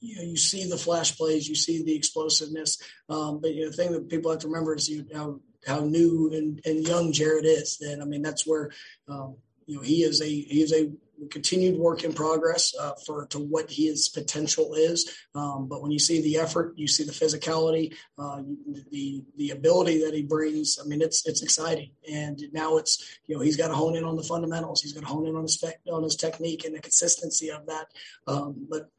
you 0.00 0.16
know 0.16 0.22
you 0.22 0.36
see 0.36 0.68
the 0.68 0.76
flash 0.76 1.16
plays, 1.16 1.48
you 1.48 1.54
see 1.54 1.82
the 1.82 1.94
explosiveness, 1.94 2.78
um, 3.08 3.40
but 3.40 3.54
you 3.54 3.64
know, 3.64 3.70
the 3.70 3.76
thing 3.76 3.92
that 3.92 4.08
people 4.08 4.30
have 4.30 4.40
to 4.40 4.48
remember 4.48 4.74
is 4.74 4.88
you 4.88 5.06
how 5.14 5.40
how 5.66 5.80
new 5.80 6.30
and, 6.32 6.60
and 6.64 6.86
young 6.86 7.12
Jared 7.12 7.44
is. 7.44 7.80
And 7.80 8.02
I 8.02 8.04
mean, 8.04 8.22
that's 8.22 8.46
where 8.46 8.70
um, 9.08 9.36
you 9.66 9.76
know 9.76 9.82
he 9.82 10.02
is 10.02 10.20
a 10.20 10.28
he 10.28 10.62
is 10.62 10.72
a 10.72 10.90
continued 11.30 11.78
work 11.78 12.04
in 12.04 12.12
progress 12.12 12.74
uh, 12.78 12.92
for 13.04 13.26
to 13.26 13.38
what 13.38 13.70
his 13.70 14.08
potential 14.08 14.74
is. 14.74 15.10
Um, 15.34 15.68
but 15.68 15.82
when 15.82 15.90
you 15.90 15.98
see 15.98 16.22
the 16.22 16.38
effort, 16.38 16.74
you 16.76 16.86
see 16.86 17.04
the 17.04 17.12
physicality, 17.12 17.94
uh, 18.18 18.42
the 18.90 19.22
the 19.36 19.50
ability 19.50 20.04
that 20.04 20.14
he 20.14 20.22
brings. 20.22 20.78
I 20.82 20.86
mean, 20.86 21.02
it's 21.02 21.26
it's 21.26 21.42
exciting. 21.42 21.90
And 22.10 22.40
now 22.52 22.76
it's 22.76 23.18
you 23.26 23.34
know 23.34 23.40
he's 23.40 23.56
got 23.56 23.68
to 23.68 23.74
hone 23.74 23.96
in 23.96 24.04
on 24.04 24.16
the 24.16 24.22
fundamentals. 24.22 24.82
He's 24.82 24.92
got 24.92 25.00
to 25.00 25.06
hone 25.06 25.26
in 25.26 25.36
on 25.36 25.42
his 25.42 25.62
on 25.90 26.02
his 26.02 26.16
technique 26.16 26.64
and 26.64 26.74
the 26.74 26.80
consistency 26.80 27.50
of 27.50 27.66
that. 27.66 27.86
Um, 28.26 28.66
but 28.70 28.90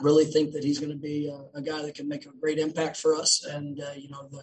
really 0.00 0.26
think 0.26 0.52
that 0.52 0.64
he's 0.64 0.78
going 0.78 0.92
to 0.92 0.98
be 0.98 1.28
a, 1.28 1.58
a, 1.58 1.62
guy 1.62 1.80
that 1.80 1.94
can 1.94 2.06
make 2.06 2.26
a 2.26 2.30
great 2.38 2.58
impact 2.58 2.98
for 2.98 3.14
us. 3.14 3.44
And 3.44 3.80
uh, 3.80 3.92
you 3.96 4.10
know, 4.10 4.28
the, 4.30 4.42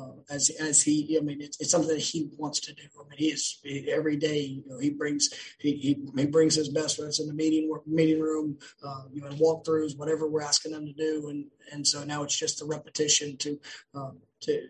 uh, 0.00 0.12
as 0.30 0.50
as 0.60 0.82
he, 0.82 1.16
I 1.16 1.22
mean, 1.22 1.40
it's, 1.40 1.60
it's, 1.60 1.70
something 1.70 1.94
that 1.94 2.00
he 2.00 2.30
wants 2.36 2.60
to 2.60 2.74
do. 2.74 2.82
I 2.98 3.08
mean, 3.08 3.18
he 3.18 3.26
is 3.26 3.60
he, 3.62 3.90
every 3.90 4.16
day. 4.16 4.40
You 4.40 4.62
know, 4.66 4.78
he 4.78 4.90
brings 4.90 5.30
he, 5.58 5.72
he, 5.76 5.98
he 6.16 6.26
brings 6.26 6.54
his 6.54 6.68
best. 6.68 6.98
It's 6.98 7.20
in 7.20 7.28
the 7.28 7.34
meeting 7.34 7.72
meeting 7.86 8.20
room, 8.20 8.58
uh, 8.84 9.02
you 9.12 9.22
know, 9.22 9.30
walkthroughs, 9.30 9.96
whatever 9.96 10.28
we're 10.28 10.42
asking 10.42 10.72
them 10.72 10.86
to 10.86 10.92
do. 10.92 11.28
And 11.28 11.46
and 11.72 11.86
so 11.86 12.04
now 12.04 12.22
it's 12.22 12.36
just 12.36 12.58
the 12.58 12.66
repetition 12.66 13.36
to 13.38 13.60
um, 13.94 14.18
to 14.42 14.68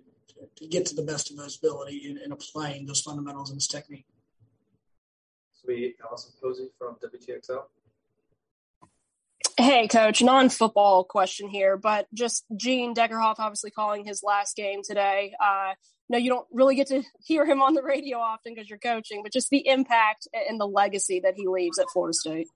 to 0.56 0.66
get 0.66 0.86
to 0.86 0.94
the 0.94 1.02
best 1.02 1.30
of 1.30 1.38
his 1.38 1.56
ability 1.56 2.02
in, 2.08 2.18
in 2.18 2.32
applying 2.32 2.86
those 2.86 3.00
fundamentals 3.00 3.50
and 3.50 3.56
his 3.56 3.66
technique. 3.66 4.06
Sweet, 5.52 5.96
Allison 6.04 6.32
Posey 6.42 6.68
from 6.78 6.96
WTXL. 6.96 7.62
Hey, 9.56 9.86
coach, 9.86 10.20
non 10.20 10.48
football 10.48 11.04
question 11.04 11.48
here, 11.48 11.76
but 11.76 12.06
just 12.12 12.44
Gene 12.56 12.94
Deckerhoff 12.94 13.36
obviously 13.38 13.70
calling 13.70 14.04
his 14.04 14.22
last 14.24 14.56
game 14.56 14.80
today. 14.82 15.32
Uh, 15.40 15.74
no, 16.08 16.18
you 16.18 16.28
don't 16.28 16.46
really 16.52 16.74
get 16.74 16.88
to 16.88 17.02
hear 17.24 17.46
him 17.46 17.62
on 17.62 17.74
the 17.74 17.82
radio 17.82 18.18
often 18.18 18.54
because 18.54 18.68
you're 18.68 18.78
coaching, 18.78 19.22
but 19.22 19.32
just 19.32 19.50
the 19.50 19.66
impact 19.66 20.26
and 20.48 20.60
the 20.60 20.66
legacy 20.66 21.20
that 21.20 21.34
he 21.36 21.46
leaves 21.46 21.78
at 21.78 21.86
Florida 21.92 22.14
State. 22.14 22.48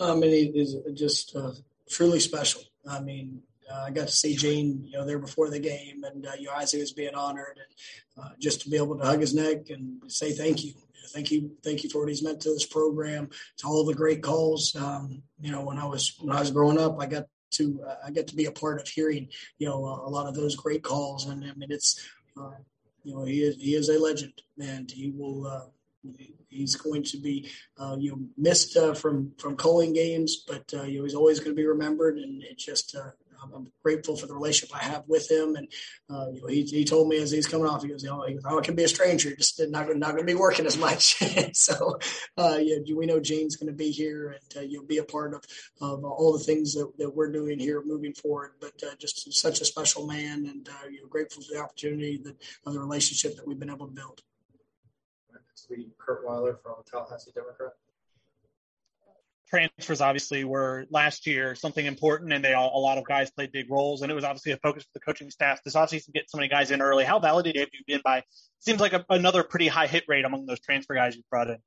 I 0.00 0.14
mean, 0.14 0.30
he 0.30 0.60
is 0.60 0.76
just 0.92 1.34
uh, 1.34 1.52
truly 1.88 2.20
special. 2.20 2.62
I 2.86 3.00
mean, 3.00 3.42
I 3.72 3.90
got 3.90 4.08
to 4.08 4.12
see 4.12 4.36
Gene, 4.36 4.84
you 4.84 4.98
know, 4.98 5.06
there 5.06 5.18
before 5.18 5.50
the 5.50 5.58
game, 5.58 6.04
and 6.04 6.26
uh, 6.26 6.32
you 6.38 6.46
know, 6.46 6.52
Isaac 6.52 6.80
was 6.80 6.92
being 6.92 7.14
honored, 7.14 7.58
and 7.58 8.24
uh, 8.24 8.30
just 8.38 8.62
to 8.62 8.70
be 8.70 8.76
able 8.76 8.98
to 8.98 9.04
hug 9.04 9.20
his 9.20 9.34
neck 9.34 9.70
and 9.70 10.00
say 10.08 10.32
thank 10.32 10.64
you 10.64 10.74
thank 11.14 11.30
you, 11.30 11.52
thank 11.62 11.84
you 11.84 11.90
for 11.90 12.00
what 12.00 12.08
he's 12.08 12.22
meant 12.22 12.40
to 12.40 12.50
this 12.50 12.66
program, 12.66 13.30
to 13.58 13.66
all 13.66 13.84
the 13.84 13.94
great 13.94 14.22
calls. 14.22 14.74
Um, 14.74 15.22
you 15.40 15.52
know, 15.52 15.62
when 15.62 15.78
I 15.78 15.86
was 15.86 16.16
when 16.20 16.36
I 16.36 16.40
was 16.40 16.50
growing 16.50 16.78
up, 16.78 16.96
I 17.00 17.06
got 17.06 17.26
to 17.52 17.80
uh, 17.86 17.94
I 18.06 18.10
got 18.10 18.26
to 18.28 18.36
be 18.36 18.46
a 18.46 18.52
part 18.52 18.80
of 18.80 18.88
hearing 18.88 19.28
you 19.58 19.68
know 19.68 19.78
a 19.78 20.10
lot 20.10 20.26
of 20.26 20.34
those 20.34 20.56
great 20.56 20.82
calls, 20.82 21.26
and 21.26 21.44
I 21.44 21.54
mean 21.54 21.70
it's 21.70 22.04
uh, 22.38 22.50
you 23.04 23.14
know 23.14 23.24
he 23.24 23.42
is 23.42 23.56
he 23.56 23.74
is 23.74 23.88
a 23.88 23.98
legend, 23.98 24.34
and 24.60 24.90
he 24.90 25.10
will. 25.10 25.46
Uh, 25.46 25.60
he's 26.48 26.76
going 26.76 27.02
to 27.02 27.16
be 27.16 27.50
uh, 27.78 27.96
you 27.98 28.10
know 28.10 28.18
missed 28.36 28.76
uh, 28.76 28.94
from 28.94 29.32
from 29.38 29.56
calling 29.56 29.92
games, 29.92 30.44
but 30.46 30.72
uh, 30.74 30.82
you 30.82 30.98
know 30.98 31.04
he's 31.04 31.14
always 31.14 31.38
going 31.38 31.50
to 31.50 31.60
be 31.60 31.66
remembered, 31.66 32.18
and 32.18 32.42
it 32.42 32.58
just 32.58 32.94
uh, 32.94 33.10
I'm 33.54 33.72
grateful 33.82 34.16
for 34.16 34.26
the 34.26 34.34
relationship 34.34 34.74
I 34.74 34.84
have 34.84 35.04
with 35.06 35.30
him. 35.30 35.56
And 35.56 35.68
uh, 36.10 36.26
you 36.32 36.40
know, 36.40 36.48
he, 36.48 36.62
he 36.62 36.84
told 36.84 37.08
me 37.08 37.18
as 37.18 37.30
he's 37.30 37.46
coming 37.46 37.66
off, 37.66 37.82
he 37.82 37.88
goes, 37.88 38.04
know, 38.04 38.24
he 38.26 38.34
goes, 38.34 38.44
oh, 38.46 38.60
can 38.60 38.74
be 38.74 38.84
a 38.84 38.88
stranger, 38.88 39.34
just 39.34 39.60
not 39.68 39.88
not 39.96 40.12
going 40.12 40.26
to 40.26 40.32
be 40.32 40.34
working 40.34 40.66
as 40.66 40.76
much. 40.76 41.16
so 41.54 41.98
uh, 42.36 42.58
yeah, 42.60 42.76
we 42.94 43.06
know 43.06 43.20
Gene's 43.20 43.56
going 43.56 43.72
to 43.72 43.76
be 43.76 43.90
here 43.90 44.30
and 44.30 44.62
uh, 44.62 44.66
you'll 44.66 44.86
be 44.86 44.98
a 44.98 45.04
part 45.04 45.34
of 45.34 45.44
of 45.80 46.04
all 46.04 46.32
the 46.32 46.44
things 46.44 46.74
that, 46.74 46.90
that 46.98 47.14
we're 47.14 47.32
doing 47.32 47.58
here 47.58 47.82
moving 47.84 48.14
forward. 48.14 48.52
But 48.60 48.74
uh, 48.82 48.94
just 48.98 49.32
such 49.32 49.60
a 49.60 49.64
special 49.64 50.06
man, 50.06 50.46
and 50.46 50.68
uh, 50.68 50.88
you 50.88 51.02
know, 51.02 51.08
grateful 51.08 51.42
for 51.42 51.54
the 51.54 51.60
opportunity 51.60 52.20
that 52.24 52.36
of 52.66 52.72
the 52.72 52.80
relationship 52.80 53.36
that 53.36 53.46
we've 53.46 53.58
been 53.58 53.70
able 53.70 53.86
to 53.86 53.92
build. 53.92 54.22
Next 55.32 55.70
Curt 55.98 56.26
Weiler 56.26 56.58
from 56.62 56.74
Tallahassee 56.90 57.32
Democrat 57.34 57.72
transfers 59.48 60.00
obviously 60.00 60.44
were 60.44 60.86
last 60.90 61.26
year 61.26 61.54
something 61.54 61.84
important, 61.84 62.32
and 62.32 62.44
they 62.44 62.54
all, 62.54 62.76
a 62.76 62.80
lot 62.80 62.98
of 62.98 63.04
guys 63.04 63.30
played 63.30 63.52
big 63.52 63.70
roles, 63.70 64.02
and 64.02 64.10
it 64.10 64.14
was 64.14 64.24
obviously 64.24 64.52
a 64.52 64.56
focus 64.58 64.84
for 64.84 64.90
the 64.94 65.00
coaching 65.00 65.30
staff 65.30 65.60
this 65.64 65.74
offseason 65.74 66.12
get 66.12 66.30
so 66.30 66.38
many 66.38 66.48
guys 66.48 66.70
in 66.70 66.80
early. 66.80 67.04
How 67.04 67.18
validated 67.18 67.60
have 67.60 67.68
you 67.72 67.84
been 67.86 68.00
by? 68.04 68.22
Seems 68.60 68.80
like 68.80 68.92
a, 68.92 69.04
another 69.10 69.42
pretty 69.42 69.68
high 69.68 69.86
hit 69.86 70.04
rate 70.08 70.24
among 70.24 70.46
those 70.46 70.60
transfer 70.60 70.94
guys 70.94 71.16
you 71.16 71.22
brought 71.30 71.48
in. 71.48 71.58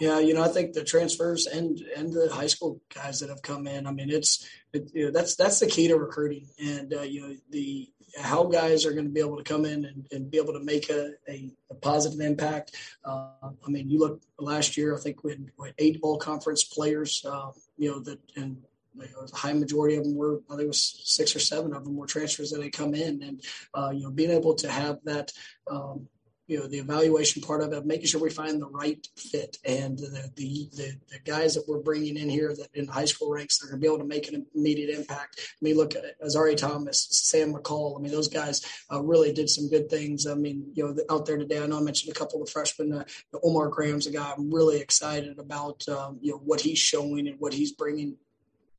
Yeah, 0.00 0.18
you 0.18 0.32
know, 0.32 0.42
I 0.42 0.48
think 0.48 0.72
the 0.72 0.82
transfers 0.82 1.46
and 1.46 1.78
and 1.94 2.10
the 2.10 2.30
high 2.32 2.46
school 2.46 2.80
guys 2.94 3.20
that 3.20 3.28
have 3.28 3.42
come 3.42 3.66
in. 3.66 3.86
I 3.86 3.92
mean, 3.92 4.10
it's 4.10 4.48
it, 4.72 4.90
you 4.94 5.06
know, 5.06 5.10
that's 5.10 5.36
that's 5.36 5.60
the 5.60 5.66
key 5.66 5.88
to 5.88 5.96
recruiting, 5.96 6.48
and 6.58 6.94
uh, 6.94 7.02
you 7.02 7.20
know 7.20 7.36
the 7.50 7.86
how 8.18 8.44
guys 8.44 8.84
are 8.84 8.92
going 8.92 9.04
to 9.04 9.10
be 9.10 9.20
able 9.20 9.36
to 9.36 9.44
come 9.44 9.64
in 9.64 9.84
and, 9.84 10.06
and 10.12 10.30
be 10.30 10.38
able 10.38 10.52
to 10.52 10.60
make 10.60 10.90
a, 10.90 11.12
a, 11.28 11.50
a 11.70 11.74
positive 11.74 12.20
impact. 12.20 12.76
Uh, 13.04 13.28
I 13.42 13.68
mean, 13.68 13.88
you 13.90 13.98
look 13.98 14.22
last 14.38 14.76
year, 14.76 14.96
I 14.96 15.00
think 15.00 15.24
we 15.24 15.32
had, 15.32 15.50
we 15.58 15.68
had 15.68 15.74
eight 15.78 16.00
all 16.02 16.18
conference 16.18 16.64
players, 16.64 17.24
uh, 17.24 17.50
you 17.76 17.90
know, 17.90 18.00
that, 18.00 18.18
and 18.36 18.62
you 18.94 19.02
know, 19.02 19.26
a 19.32 19.36
high 19.36 19.52
majority 19.52 19.96
of 19.96 20.04
them 20.04 20.16
were, 20.16 20.40
I 20.50 20.54
think 20.54 20.64
it 20.64 20.68
was 20.68 21.02
six 21.04 21.34
or 21.34 21.40
seven 21.40 21.74
of 21.74 21.84
them 21.84 21.96
were 21.96 22.06
transfers 22.06 22.50
that 22.50 22.62
had 22.62 22.72
come 22.72 22.94
in. 22.94 23.22
And, 23.22 23.42
uh, 23.74 23.90
you 23.90 24.02
know, 24.02 24.10
being 24.10 24.30
able 24.30 24.54
to 24.54 24.70
have 24.70 24.98
that, 25.04 25.32
um, 25.70 26.08
you 26.50 26.58
know 26.58 26.66
the 26.66 26.78
evaluation 26.78 27.40
part 27.40 27.62
of 27.62 27.72
it, 27.72 27.86
making 27.86 28.06
sure 28.06 28.20
we 28.20 28.28
find 28.28 28.60
the 28.60 28.66
right 28.66 29.06
fit, 29.16 29.56
and 29.64 29.96
the 29.96 30.30
the 30.34 30.68
the, 30.76 30.92
the 31.10 31.18
guys 31.24 31.54
that 31.54 31.64
we're 31.68 31.78
bringing 31.78 32.16
in 32.16 32.28
here 32.28 32.52
that 32.54 32.68
in 32.74 32.88
high 32.88 33.04
school 33.04 33.30
ranks 33.30 33.58
that 33.58 33.66
are 33.66 33.70
going 33.70 33.80
to 33.80 33.86
be 33.86 33.86
able 33.86 33.98
to 33.98 34.04
make 34.04 34.28
an 34.28 34.44
immediate 34.56 34.90
impact. 34.90 35.38
I 35.40 35.58
mean, 35.62 35.76
look 35.76 35.94
at 35.94 36.20
Azareye'h 36.20 36.56
Thomas, 36.56 37.06
Sam 37.10 37.54
McCall. 37.54 37.96
I 37.96 38.02
mean, 38.02 38.10
those 38.10 38.26
guys 38.26 38.62
uh, 38.92 39.00
really 39.00 39.32
did 39.32 39.48
some 39.48 39.68
good 39.68 39.88
things. 39.88 40.26
I 40.26 40.34
mean, 40.34 40.72
you 40.74 40.84
know, 40.84 40.96
out 41.08 41.24
there 41.24 41.38
today, 41.38 41.62
I 41.62 41.66
know 41.66 41.78
I 41.78 41.82
mentioned 41.82 42.10
a 42.14 42.18
couple 42.18 42.42
of 42.42 42.50
freshmen. 42.50 42.92
Uh, 42.92 43.04
Omar 43.44 43.68
Graham's 43.68 44.08
a 44.08 44.10
guy 44.10 44.32
I'm 44.36 44.52
really 44.52 44.80
excited 44.80 45.38
about. 45.38 45.88
Um, 45.88 46.18
you 46.20 46.32
know 46.32 46.38
what 46.38 46.60
he's 46.60 46.78
showing 46.80 47.28
and 47.28 47.38
what 47.38 47.54
he's 47.54 47.72
bringing 47.72 48.16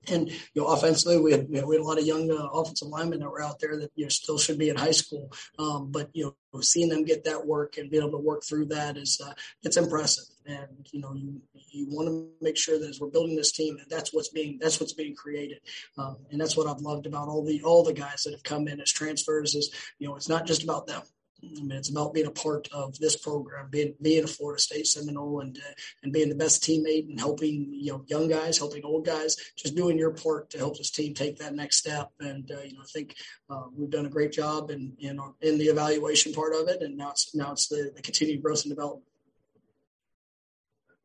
and 0.07 0.29
you 0.29 0.61
know, 0.61 0.67
offensively, 0.67 1.19
we 1.19 1.31
had, 1.31 1.47
you 1.49 1.61
know, 1.61 1.67
we 1.67 1.75
had 1.75 1.81
a 1.81 1.87
lot 1.87 1.99
of 1.99 2.05
young 2.05 2.31
uh, 2.31 2.47
offensive 2.47 2.87
linemen 2.87 3.19
that 3.19 3.29
were 3.29 3.41
out 3.41 3.59
there 3.59 3.77
that 3.77 3.91
you 3.95 4.05
know 4.05 4.09
still 4.09 4.37
should 4.37 4.57
be 4.57 4.69
in 4.69 4.75
high 4.75 4.91
school. 4.91 5.31
Um, 5.59 5.91
but 5.91 6.09
you 6.13 6.35
know, 6.53 6.61
seeing 6.61 6.89
them 6.89 7.05
get 7.05 7.23
that 7.25 7.45
work 7.45 7.77
and 7.77 7.91
be 7.91 7.97
able 7.97 8.11
to 8.11 8.17
work 8.17 8.43
through 8.43 8.65
that 8.67 8.97
is 8.97 9.21
uh, 9.23 9.33
it's 9.63 9.77
impressive. 9.77 10.25
And 10.47 10.87
you 10.91 11.01
know, 11.01 11.13
you 11.13 11.41
you 11.53 11.87
want 11.89 12.07
to 12.07 12.29
make 12.41 12.57
sure 12.57 12.79
that 12.79 12.89
as 12.89 12.99
we're 12.99 13.09
building 13.09 13.35
this 13.35 13.51
team, 13.51 13.77
that 13.77 13.89
that's 13.89 14.11
what's 14.11 14.29
being 14.29 14.57
that's 14.59 14.79
what's 14.79 14.93
being 14.93 15.15
created. 15.15 15.59
Um, 15.97 16.17
and 16.31 16.41
that's 16.41 16.57
what 16.57 16.67
I've 16.67 16.81
loved 16.81 17.05
about 17.05 17.27
all 17.27 17.45
the 17.45 17.61
all 17.61 17.83
the 17.83 17.93
guys 17.93 18.23
that 18.23 18.33
have 18.33 18.43
come 18.43 18.67
in 18.67 18.81
as 18.81 18.91
transfers 18.91 19.53
is 19.53 19.71
you 19.99 20.07
know 20.07 20.15
it's 20.15 20.29
not 20.29 20.47
just 20.47 20.63
about 20.63 20.87
them. 20.87 21.01
I 21.43 21.63
mean, 21.63 21.71
it's 21.71 21.89
about 21.89 22.13
being 22.13 22.27
a 22.27 22.31
part 22.31 22.67
of 22.71 22.97
this 22.99 23.15
program, 23.15 23.67
being 23.69 23.95
being 24.01 24.23
a 24.23 24.27
Florida 24.27 24.61
State 24.61 24.87
Seminole, 24.87 25.41
and 25.41 25.57
uh, 25.57 25.73
and 26.03 26.13
being 26.13 26.29
the 26.29 26.35
best 26.35 26.63
teammate 26.63 27.09
and 27.09 27.19
helping 27.19 27.73
you 27.73 27.91
know 27.91 28.05
young 28.07 28.27
guys, 28.27 28.57
helping 28.57 28.83
old 28.83 29.05
guys, 29.05 29.35
just 29.57 29.75
doing 29.75 29.97
your 29.97 30.11
part 30.11 30.49
to 30.51 30.57
help 30.57 30.77
this 30.77 30.91
team 30.91 31.13
take 31.13 31.37
that 31.37 31.55
next 31.55 31.77
step. 31.77 32.11
And 32.19 32.49
uh, 32.51 32.61
you 32.61 32.73
know, 32.73 32.81
I 32.81 32.87
think 32.93 33.15
uh, 33.49 33.63
we've 33.75 33.89
done 33.89 34.05
a 34.05 34.09
great 34.09 34.31
job 34.31 34.69
in 34.69 34.93
in, 34.99 35.19
in 35.41 35.57
the 35.57 35.65
evaluation 35.65 36.33
part 36.33 36.53
of 36.53 36.67
it, 36.67 36.81
and 36.81 36.97
now 36.97 37.11
it's 37.11 37.33
now 37.33 37.53
it's 37.53 37.67
the, 37.67 37.91
the 37.95 38.01
continued 38.01 38.43
growth 38.43 38.63
and 38.63 38.71
development. 38.71 39.07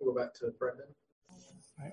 Go 0.05 0.15
back 0.15 0.35
to 0.35 0.53
Brendan. 0.59 0.87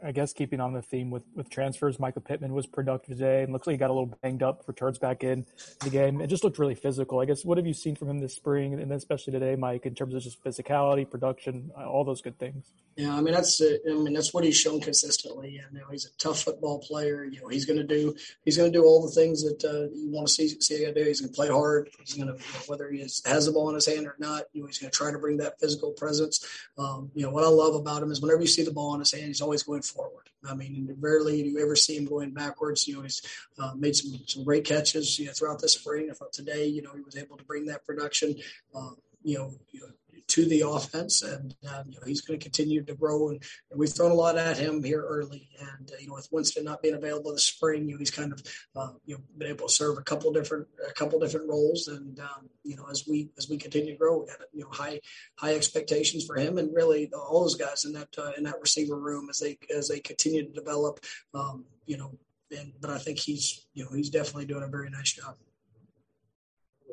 I 0.02 0.13
guess 0.13 0.32
keeping 0.32 0.62
on 0.62 0.74
the 0.74 0.82
theme 0.82 1.12
with, 1.12 1.24
with 1.36 1.50
transfers, 1.50 1.98
Mycah 1.98 2.24
Pittman 2.24 2.54
was 2.54 2.66
productive 2.66 3.18
today 3.18 3.44
and 3.44 3.52
looks 3.52 3.68
like 3.68 3.74
he 3.74 3.78
got 3.78 3.90
a 3.90 3.94
little 3.94 4.18
banged 4.22 4.42
up, 4.42 4.63
returns 4.66 4.98
back 4.98 5.24
in 5.25 5.46
the 5.82 5.90
game. 5.90 6.22
It 6.22 6.28
just 6.28 6.44
looked 6.44 6.58
really 6.58 6.75
physical. 6.75 7.20
I 7.20 7.25
guess 7.25 7.44
what 7.44 7.58
have 7.58 7.68
you 7.68 7.74
seen 7.74 7.96
from 7.96 8.10
him 8.10 8.20
this 8.20 8.34
spring 8.34 8.74
and 8.74 8.82
then 8.82 8.98
especially 8.98 9.34
today, 9.34 9.56
Mike, 9.58 9.86
in 9.86 9.94
terms 9.94 10.13
of 10.13 10.24
just 10.24 10.42
physicality, 10.42 11.10
production, 11.10 11.72
all 11.75 12.06
those 12.06 12.22
good 12.22 12.40
things? 12.40 12.72
Yeah, 12.96 13.16
I 13.16 13.22
mean 13.22 13.34
that's 13.34 13.60
I 13.60 13.94
mean 13.94 14.13
that's 14.13 14.36
what 14.36 14.44
he's 14.44 14.56
shown 14.56 14.80
consistently. 14.80 15.50
You 15.50 15.80
know, 15.80 15.88
he's 15.90 16.06
a 16.06 16.16
tough 16.20 16.44
football 16.44 16.78
player. 16.78 17.24
You 17.25 17.42
know, 17.42 17.48
he's 17.48 17.66
going 17.66 17.80
to 17.80 17.84
do 17.84 18.16
he's 18.46 18.56
going 18.56 18.72
to 18.72 18.78
do 18.78 18.86
all 18.86 19.04
the 19.04 19.12
things 19.12 19.44
that 19.44 19.63
uh, 19.66 19.90
you 19.96 20.12
want 20.12 20.28
to 20.28 20.34
see 20.34 20.48
see 20.62 20.84
him 20.84 20.94
do. 20.94 21.04
He's 21.04 21.20
going 21.20 21.32
to 21.32 21.36
play 21.36 21.48
hard. 21.48 21.90
He's 22.00 22.13
going 22.13 22.28
to 22.28 22.34
you 22.34 22.40
know, 22.40 22.60
whether 22.68 22.92
he 22.92 23.00
is, 23.00 23.24
has 23.25 23.48
the 23.48 23.52
ball 23.52 23.70
in 23.70 23.75
his 23.75 23.88
hand 23.88 24.06
or 24.06 24.16
not. 24.20 24.44
You 24.54 24.62
know, 24.62 24.68
he's 24.68 24.78
going 24.78 24.92
to 24.92 24.96
try 24.96 25.12
to 25.12 25.18
bring 25.18 25.38
that 25.38 25.60
physical 25.60 25.92
presence. 25.94 26.46
Um, 26.78 27.10
you 27.16 27.24
know, 27.24 27.32
what 27.32 27.44
I 27.44 27.48
love 27.48 27.74
about 27.74 28.04
him 28.04 28.12
is 28.12 28.22
whenever 28.22 28.42
you 28.42 28.48
see 28.48 28.63
the 28.63 28.72
ball 28.72 28.94
in 28.94 29.00
his 29.00 29.12
hand, 29.12 29.25
he's 29.25 29.42
always 29.42 29.63
going 29.63 29.73
forward. 29.82 30.30
I 30.48 30.56
mean, 30.56 30.96
rarely 31.00 31.42
do 31.44 31.50
you 31.50 31.63
ever 31.63 31.75
see 31.75 31.96
him 31.96 32.06
going 32.06 32.32
backwards. 32.32 32.88
You 32.88 32.98
know, 32.98 33.01
he's 33.03 33.22
uh, 33.58 33.74
made 33.75 33.96
some 33.96 34.20
some 34.27 34.44
great 34.44 34.65
catches. 34.65 35.18
You 35.18 35.27
know, 35.27 35.32
throughout 35.34 35.60
the 35.60 35.70
spring. 35.70 36.10
I 36.10 36.13
thought 36.13 36.34
today, 36.34 36.65
you 36.68 36.82
know, 36.82 36.92
he 36.94 37.01
was 37.01 37.18
able 37.18 37.38
to 37.38 37.46
bring 37.46 37.65
that 37.68 37.86
production. 37.86 38.36
Um, 38.75 38.98
you 39.24 39.38
know, 39.38 39.51
you 39.72 39.80
know 39.82 39.88
to 40.34 40.46
the 40.46 40.62
offense, 40.62 41.22
and 41.22 41.56
um, 41.70 41.84
you 41.88 42.00
know 42.00 42.08
he's 42.08 42.22
going 42.22 42.40
to 42.40 42.44
continue 42.44 42.84
to 42.84 42.96
grow. 42.96 43.30
And, 43.30 43.44
and, 43.70 43.80
we've 43.80 43.94
thrown 43.94 44.10
a 44.10 44.16
lot 44.16 44.36
at 44.36 44.58
him 44.58 44.84
here 44.84 45.06
early, 45.08 45.48
and 45.60 45.92
uh, 45.92 45.96
you 46.00 46.08
know 46.08 46.16
with 46.16 46.28
Winston 46.32 46.63
not 46.63 46.82
being 46.82 46.96
available 46.96 47.32
this 47.32 47.46
spring, 47.46 47.88
you 47.88 47.94
know 47.94 48.00
he's 48.00 48.10
kind 48.10 48.34
of 48.34 48.42
uh, 48.75 48.94
you 49.06 49.13
know 49.13 49.22
been 49.38 49.50
able 49.50 49.68
to 49.68 49.74
serve 49.74 50.00
a 50.00 50.02
couple 50.02 50.34
different 50.34 50.68
a 50.90 50.94
couple 50.94 51.20
different 51.20 51.48
roles. 51.48 51.88
And 51.88 52.20
um, 52.20 52.50
you 52.63 52.75
know 52.75 52.88
as 52.90 53.06
we 53.08 53.30
as 53.38 53.48
we 53.48 53.58
continue 53.58 53.92
to 53.92 53.98
grow, 53.98 54.22
we 54.22 54.25
got 54.25 54.38
you 54.52 54.63
know 54.63 54.72
high 54.72 55.00
high 55.36 55.54
expectations 55.54 56.25
for 56.25 56.36
him, 56.36 56.58
and 56.58 56.74
really 56.74 57.12
all 57.13 57.42
those 57.42 57.56
guys 57.56 57.86
in 57.86 57.94
that 57.94 58.10
uh, 58.18 58.32
in 58.36 58.44
that 58.46 58.60
receiver 58.60 58.98
room 58.98 59.28
as 59.30 59.38
they 59.38 59.60
as 59.75 59.88
they 59.88 60.00
continue 60.00 60.44
to 60.44 60.52
develop. 60.52 61.00
Um, 61.36 61.66
you 61.86 61.98
know, 61.98 62.18
and 62.58 62.74
but 62.82 62.90
I 62.90 62.98
think 62.98 63.20
he's 63.20 63.68
you 63.75 63.84
know 63.84 63.92
he's 63.96 64.10
definitely 64.10 64.46
doing 64.46 64.63
a 64.63 64.68
very 64.68 64.90
nice 64.90 65.12
job. 65.12 65.36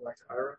Back 0.05 0.17
to 0.19 0.25
Ira. 0.29 0.57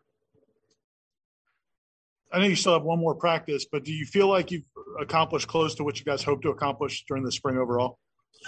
I 2.32 2.38
know 2.38 2.46
you 2.46 2.56
still 2.56 2.72
have 2.72 2.82
one 2.82 2.98
more 2.98 3.14
practice, 3.14 3.66
but 3.70 3.84
do 3.84 3.92
you 3.92 4.06
feel 4.06 4.28
like 4.28 4.50
you've 4.50 4.64
accomplished 4.98 5.48
close 5.48 5.74
to 5.76 5.84
what 5.84 5.98
you 5.98 6.04
guys 6.04 6.22
hope 6.22 6.42
to 6.42 6.48
accomplish 6.48 7.04
during 7.06 7.24
the 7.24 7.32
spring 7.32 7.58
overall? 7.58 7.98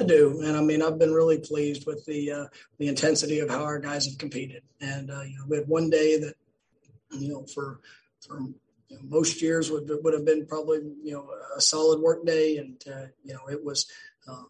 I 0.01 0.05
do, 0.05 0.41
and 0.43 0.57
I 0.57 0.61
mean 0.61 0.83
I've 0.83 0.99
been 0.99 1.13
really 1.13 1.39
pleased 1.39 1.87
with 1.87 2.05
the 2.07 2.33
uh, 2.33 2.45
the 2.79 2.89
intensity 2.89 3.41
of 3.41 3.51
how 3.51 3.63
our 3.63 3.79
guys 3.79 4.07
have 4.07 4.19
competed. 4.19 4.63
And 4.81 5.11
uh, 5.11 5.23
you 5.23 5.39
know, 5.39 5.45
we 5.49 5.57
had 5.59 5.69
one 5.69 5.91
day 5.91 6.19
that 6.19 6.35
you 7.13 7.29
know 7.29 7.45
for 7.55 7.81
for 8.27 8.41
you 8.41 8.97
know, 8.97 9.03
most 9.05 9.41
years 9.41 9.71
would 9.71 9.89
would 10.03 10.15
have 10.15 10.25
been 10.25 10.47
probably 10.47 10.79
you 11.03 11.13
know 11.13 11.29
a 11.57 11.61
solid 11.61 12.01
work 12.01 12.25
day, 12.27 12.57
and 12.57 12.83
uh, 12.93 13.07
you 13.23 13.35
know 13.35 13.47
it 13.51 13.63
was. 13.63 13.87
Um, 14.27 14.49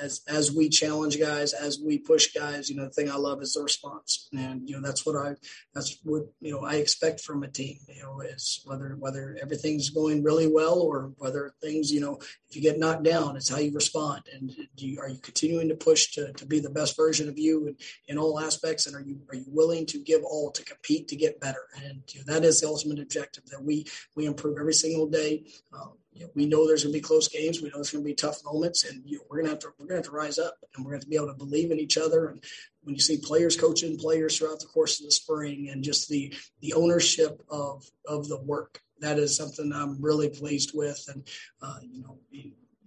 as 0.00 0.22
as 0.28 0.52
we 0.52 0.68
challenge 0.68 1.18
guys, 1.18 1.52
as 1.52 1.80
we 1.84 1.98
push 1.98 2.32
guys, 2.32 2.68
you 2.68 2.76
know, 2.76 2.84
the 2.84 2.90
thing 2.90 3.10
I 3.10 3.16
love 3.16 3.42
is 3.42 3.54
the 3.54 3.62
response, 3.62 4.28
and 4.32 4.68
you 4.68 4.76
know 4.76 4.82
that's 4.82 5.06
what 5.06 5.16
I 5.16 5.34
that's 5.74 5.98
what 6.04 6.24
you 6.40 6.52
know 6.52 6.64
I 6.64 6.76
expect 6.76 7.20
from 7.20 7.42
a 7.42 7.48
team. 7.48 7.78
You 7.88 8.02
know, 8.02 8.20
is 8.20 8.62
whether 8.64 8.96
whether 8.98 9.36
everything's 9.40 9.90
going 9.90 10.22
really 10.22 10.46
well 10.46 10.80
or 10.80 11.12
whether 11.18 11.54
things 11.62 11.92
you 11.92 12.00
know 12.00 12.18
if 12.48 12.56
you 12.56 12.62
get 12.62 12.78
knocked 12.78 13.04
down, 13.04 13.36
it's 13.36 13.48
how 13.48 13.58
you 13.58 13.72
respond, 13.72 14.22
and 14.32 14.54
you, 14.76 15.00
are 15.00 15.08
you 15.08 15.18
continuing 15.18 15.68
to 15.68 15.74
push 15.74 16.12
to, 16.12 16.32
to 16.34 16.46
be 16.46 16.60
the 16.60 16.70
best 16.70 16.96
version 16.96 17.28
of 17.28 17.38
you 17.38 17.68
in, 17.68 17.76
in 18.08 18.18
all 18.18 18.40
aspects, 18.40 18.86
and 18.86 18.96
are 18.96 19.00
you 19.00 19.20
are 19.30 19.36
you 19.36 19.46
willing 19.48 19.86
to 19.86 19.98
give 19.98 20.22
all 20.24 20.50
to 20.50 20.64
compete 20.64 21.08
to 21.08 21.16
get 21.16 21.40
better, 21.40 21.66
and 21.84 22.02
you 22.12 22.20
know, 22.20 22.32
that 22.32 22.44
is 22.44 22.60
the 22.60 22.66
ultimate 22.66 22.98
objective 22.98 23.44
that 23.46 23.62
we 23.62 23.86
we 24.16 24.26
improve 24.26 24.58
every 24.58 24.74
single 24.74 25.06
day. 25.06 25.44
Um, 25.72 25.92
you 26.12 26.24
know, 26.24 26.30
we 26.34 26.46
know 26.46 26.66
there's 26.66 26.84
going 26.84 26.92
to 26.92 26.98
be 26.98 27.02
close 27.02 27.28
games. 27.28 27.60
We 27.60 27.68
know 27.68 27.76
there's 27.76 27.90
going 27.90 28.04
to 28.04 28.08
be 28.08 28.14
tough 28.14 28.44
moments, 28.44 28.84
and 28.84 29.02
you 29.06 29.18
know, 29.18 29.24
we're 29.30 29.38
going 29.38 29.46
to 29.46 29.52
have 29.52 29.58
to 29.60 29.68
we're 29.78 29.86
going 29.86 30.02
to 30.02 30.06
have 30.08 30.12
to 30.12 30.16
rise 30.16 30.38
up, 30.38 30.56
and 30.74 30.84
we're 30.84 30.92
going 30.92 31.02
to, 31.02 31.08
be 31.08 31.16
able 31.16 31.28
to 31.28 31.34
believe 31.34 31.70
in 31.70 31.80
each 31.80 31.96
other. 31.96 32.28
And 32.28 32.42
when 32.82 32.94
you 32.94 33.00
see 33.00 33.18
players 33.18 33.56
coaching 33.56 33.96
players 33.98 34.38
throughout 34.38 34.60
the 34.60 34.66
course 34.66 35.00
of 35.00 35.06
the 35.06 35.12
spring, 35.12 35.68
and 35.70 35.82
just 35.82 36.08
the 36.08 36.34
the 36.60 36.74
ownership 36.74 37.42
of 37.48 37.84
of 38.06 38.28
the 38.28 38.40
work, 38.40 38.82
that 39.00 39.18
is 39.18 39.36
something 39.36 39.72
I'm 39.72 40.00
really 40.00 40.28
pleased 40.28 40.72
with. 40.74 41.02
And 41.08 41.26
uh, 41.62 41.78
you 41.82 42.02
know, 42.02 42.18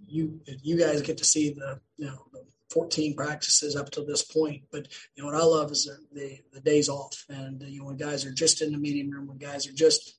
you 0.06 0.40
you 0.62 0.78
guys 0.78 1.02
get 1.02 1.18
to 1.18 1.24
see 1.24 1.50
the 1.50 1.80
you 1.96 2.06
know 2.06 2.26
the 2.32 2.44
14 2.70 3.14
practices 3.14 3.76
up 3.76 3.90
to 3.92 4.02
this 4.02 4.22
point. 4.22 4.62
But 4.70 4.88
you 5.14 5.22
know 5.22 5.30
what 5.30 5.40
I 5.40 5.44
love 5.44 5.70
is 5.70 5.84
the, 5.84 6.20
the, 6.20 6.38
the 6.52 6.60
days 6.60 6.88
off, 6.88 7.24
and 7.28 7.62
you 7.62 7.80
know 7.80 7.86
when 7.86 7.96
guys 7.96 8.24
are 8.24 8.32
just 8.32 8.62
in 8.62 8.72
the 8.72 8.78
meeting 8.78 9.10
room, 9.10 9.26
when 9.26 9.38
guys 9.38 9.66
are 9.66 9.72
just 9.72 10.18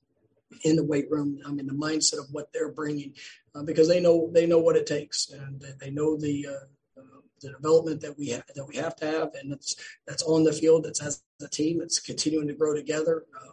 in 0.64 0.76
the 0.76 0.84
weight 0.84 1.10
room. 1.10 1.40
I 1.46 1.52
mean, 1.52 1.68
the 1.68 1.74
mindset 1.74 2.20
of 2.20 2.28
what 2.32 2.52
they're 2.54 2.72
bringing, 2.72 3.14
uh, 3.56 3.64
because 3.64 3.88
they 3.88 4.00
know 4.00 4.30
they 4.34 4.46
know 4.46 4.60
what 4.60 4.76
it 4.76 4.86
takes, 4.86 5.30
and 5.30 5.64
they 5.80 5.90
know 5.90 6.18
the 6.18 6.48
uh, 6.48 7.00
uh, 7.00 7.22
the 7.42 7.52
development 7.52 8.02
that 8.02 8.18
we 8.18 8.30
have 8.30 8.44
that 8.56 8.66
we 8.66 8.76
have 8.78 8.96
to 8.98 9.06
have, 9.06 9.34
and 9.36 9.52
that's 9.52 9.76
that's 10.06 10.24
on 10.24 10.44
the 10.44 10.54
field. 10.54 10.86
That's 10.86 11.02
as 11.02 11.24
a 11.42 11.48
team. 11.48 11.82
It's 11.82 12.00
continuing 12.00 12.48
to 12.48 12.54
grow 12.54 12.74
together, 12.74 13.26
uh, 13.36 13.52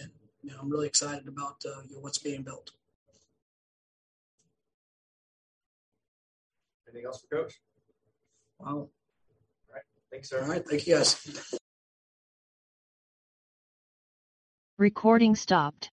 and 0.00 0.10
you 0.42 0.50
know, 0.50 0.58
I'm 0.60 0.70
really 0.70 0.86
excited 0.86 1.28
about 1.28 1.62
uh, 1.66 1.82
you 1.88 1.96
know, 1.96 2.00
what's 2.00 2.18
being 2.18 2.42
built. 2.42 2.70
Anything 6.88 7.06
else 7.06 7.22
for 7.28 7.42
Coach? 7.42 7.60
Wow. 8.58 8.66
All 8.68 8.88
right. 9.72 9.82
Thanks, 10.10 10.28
sir. 10.28 10.42
All 10.42 10.48
right. 10.48 10.66
Thank 10.66 10.86
you, 10.86 10.96
guys. 10.96 11.50
Recording 14.78 15.34
stopped. 15.34 15.90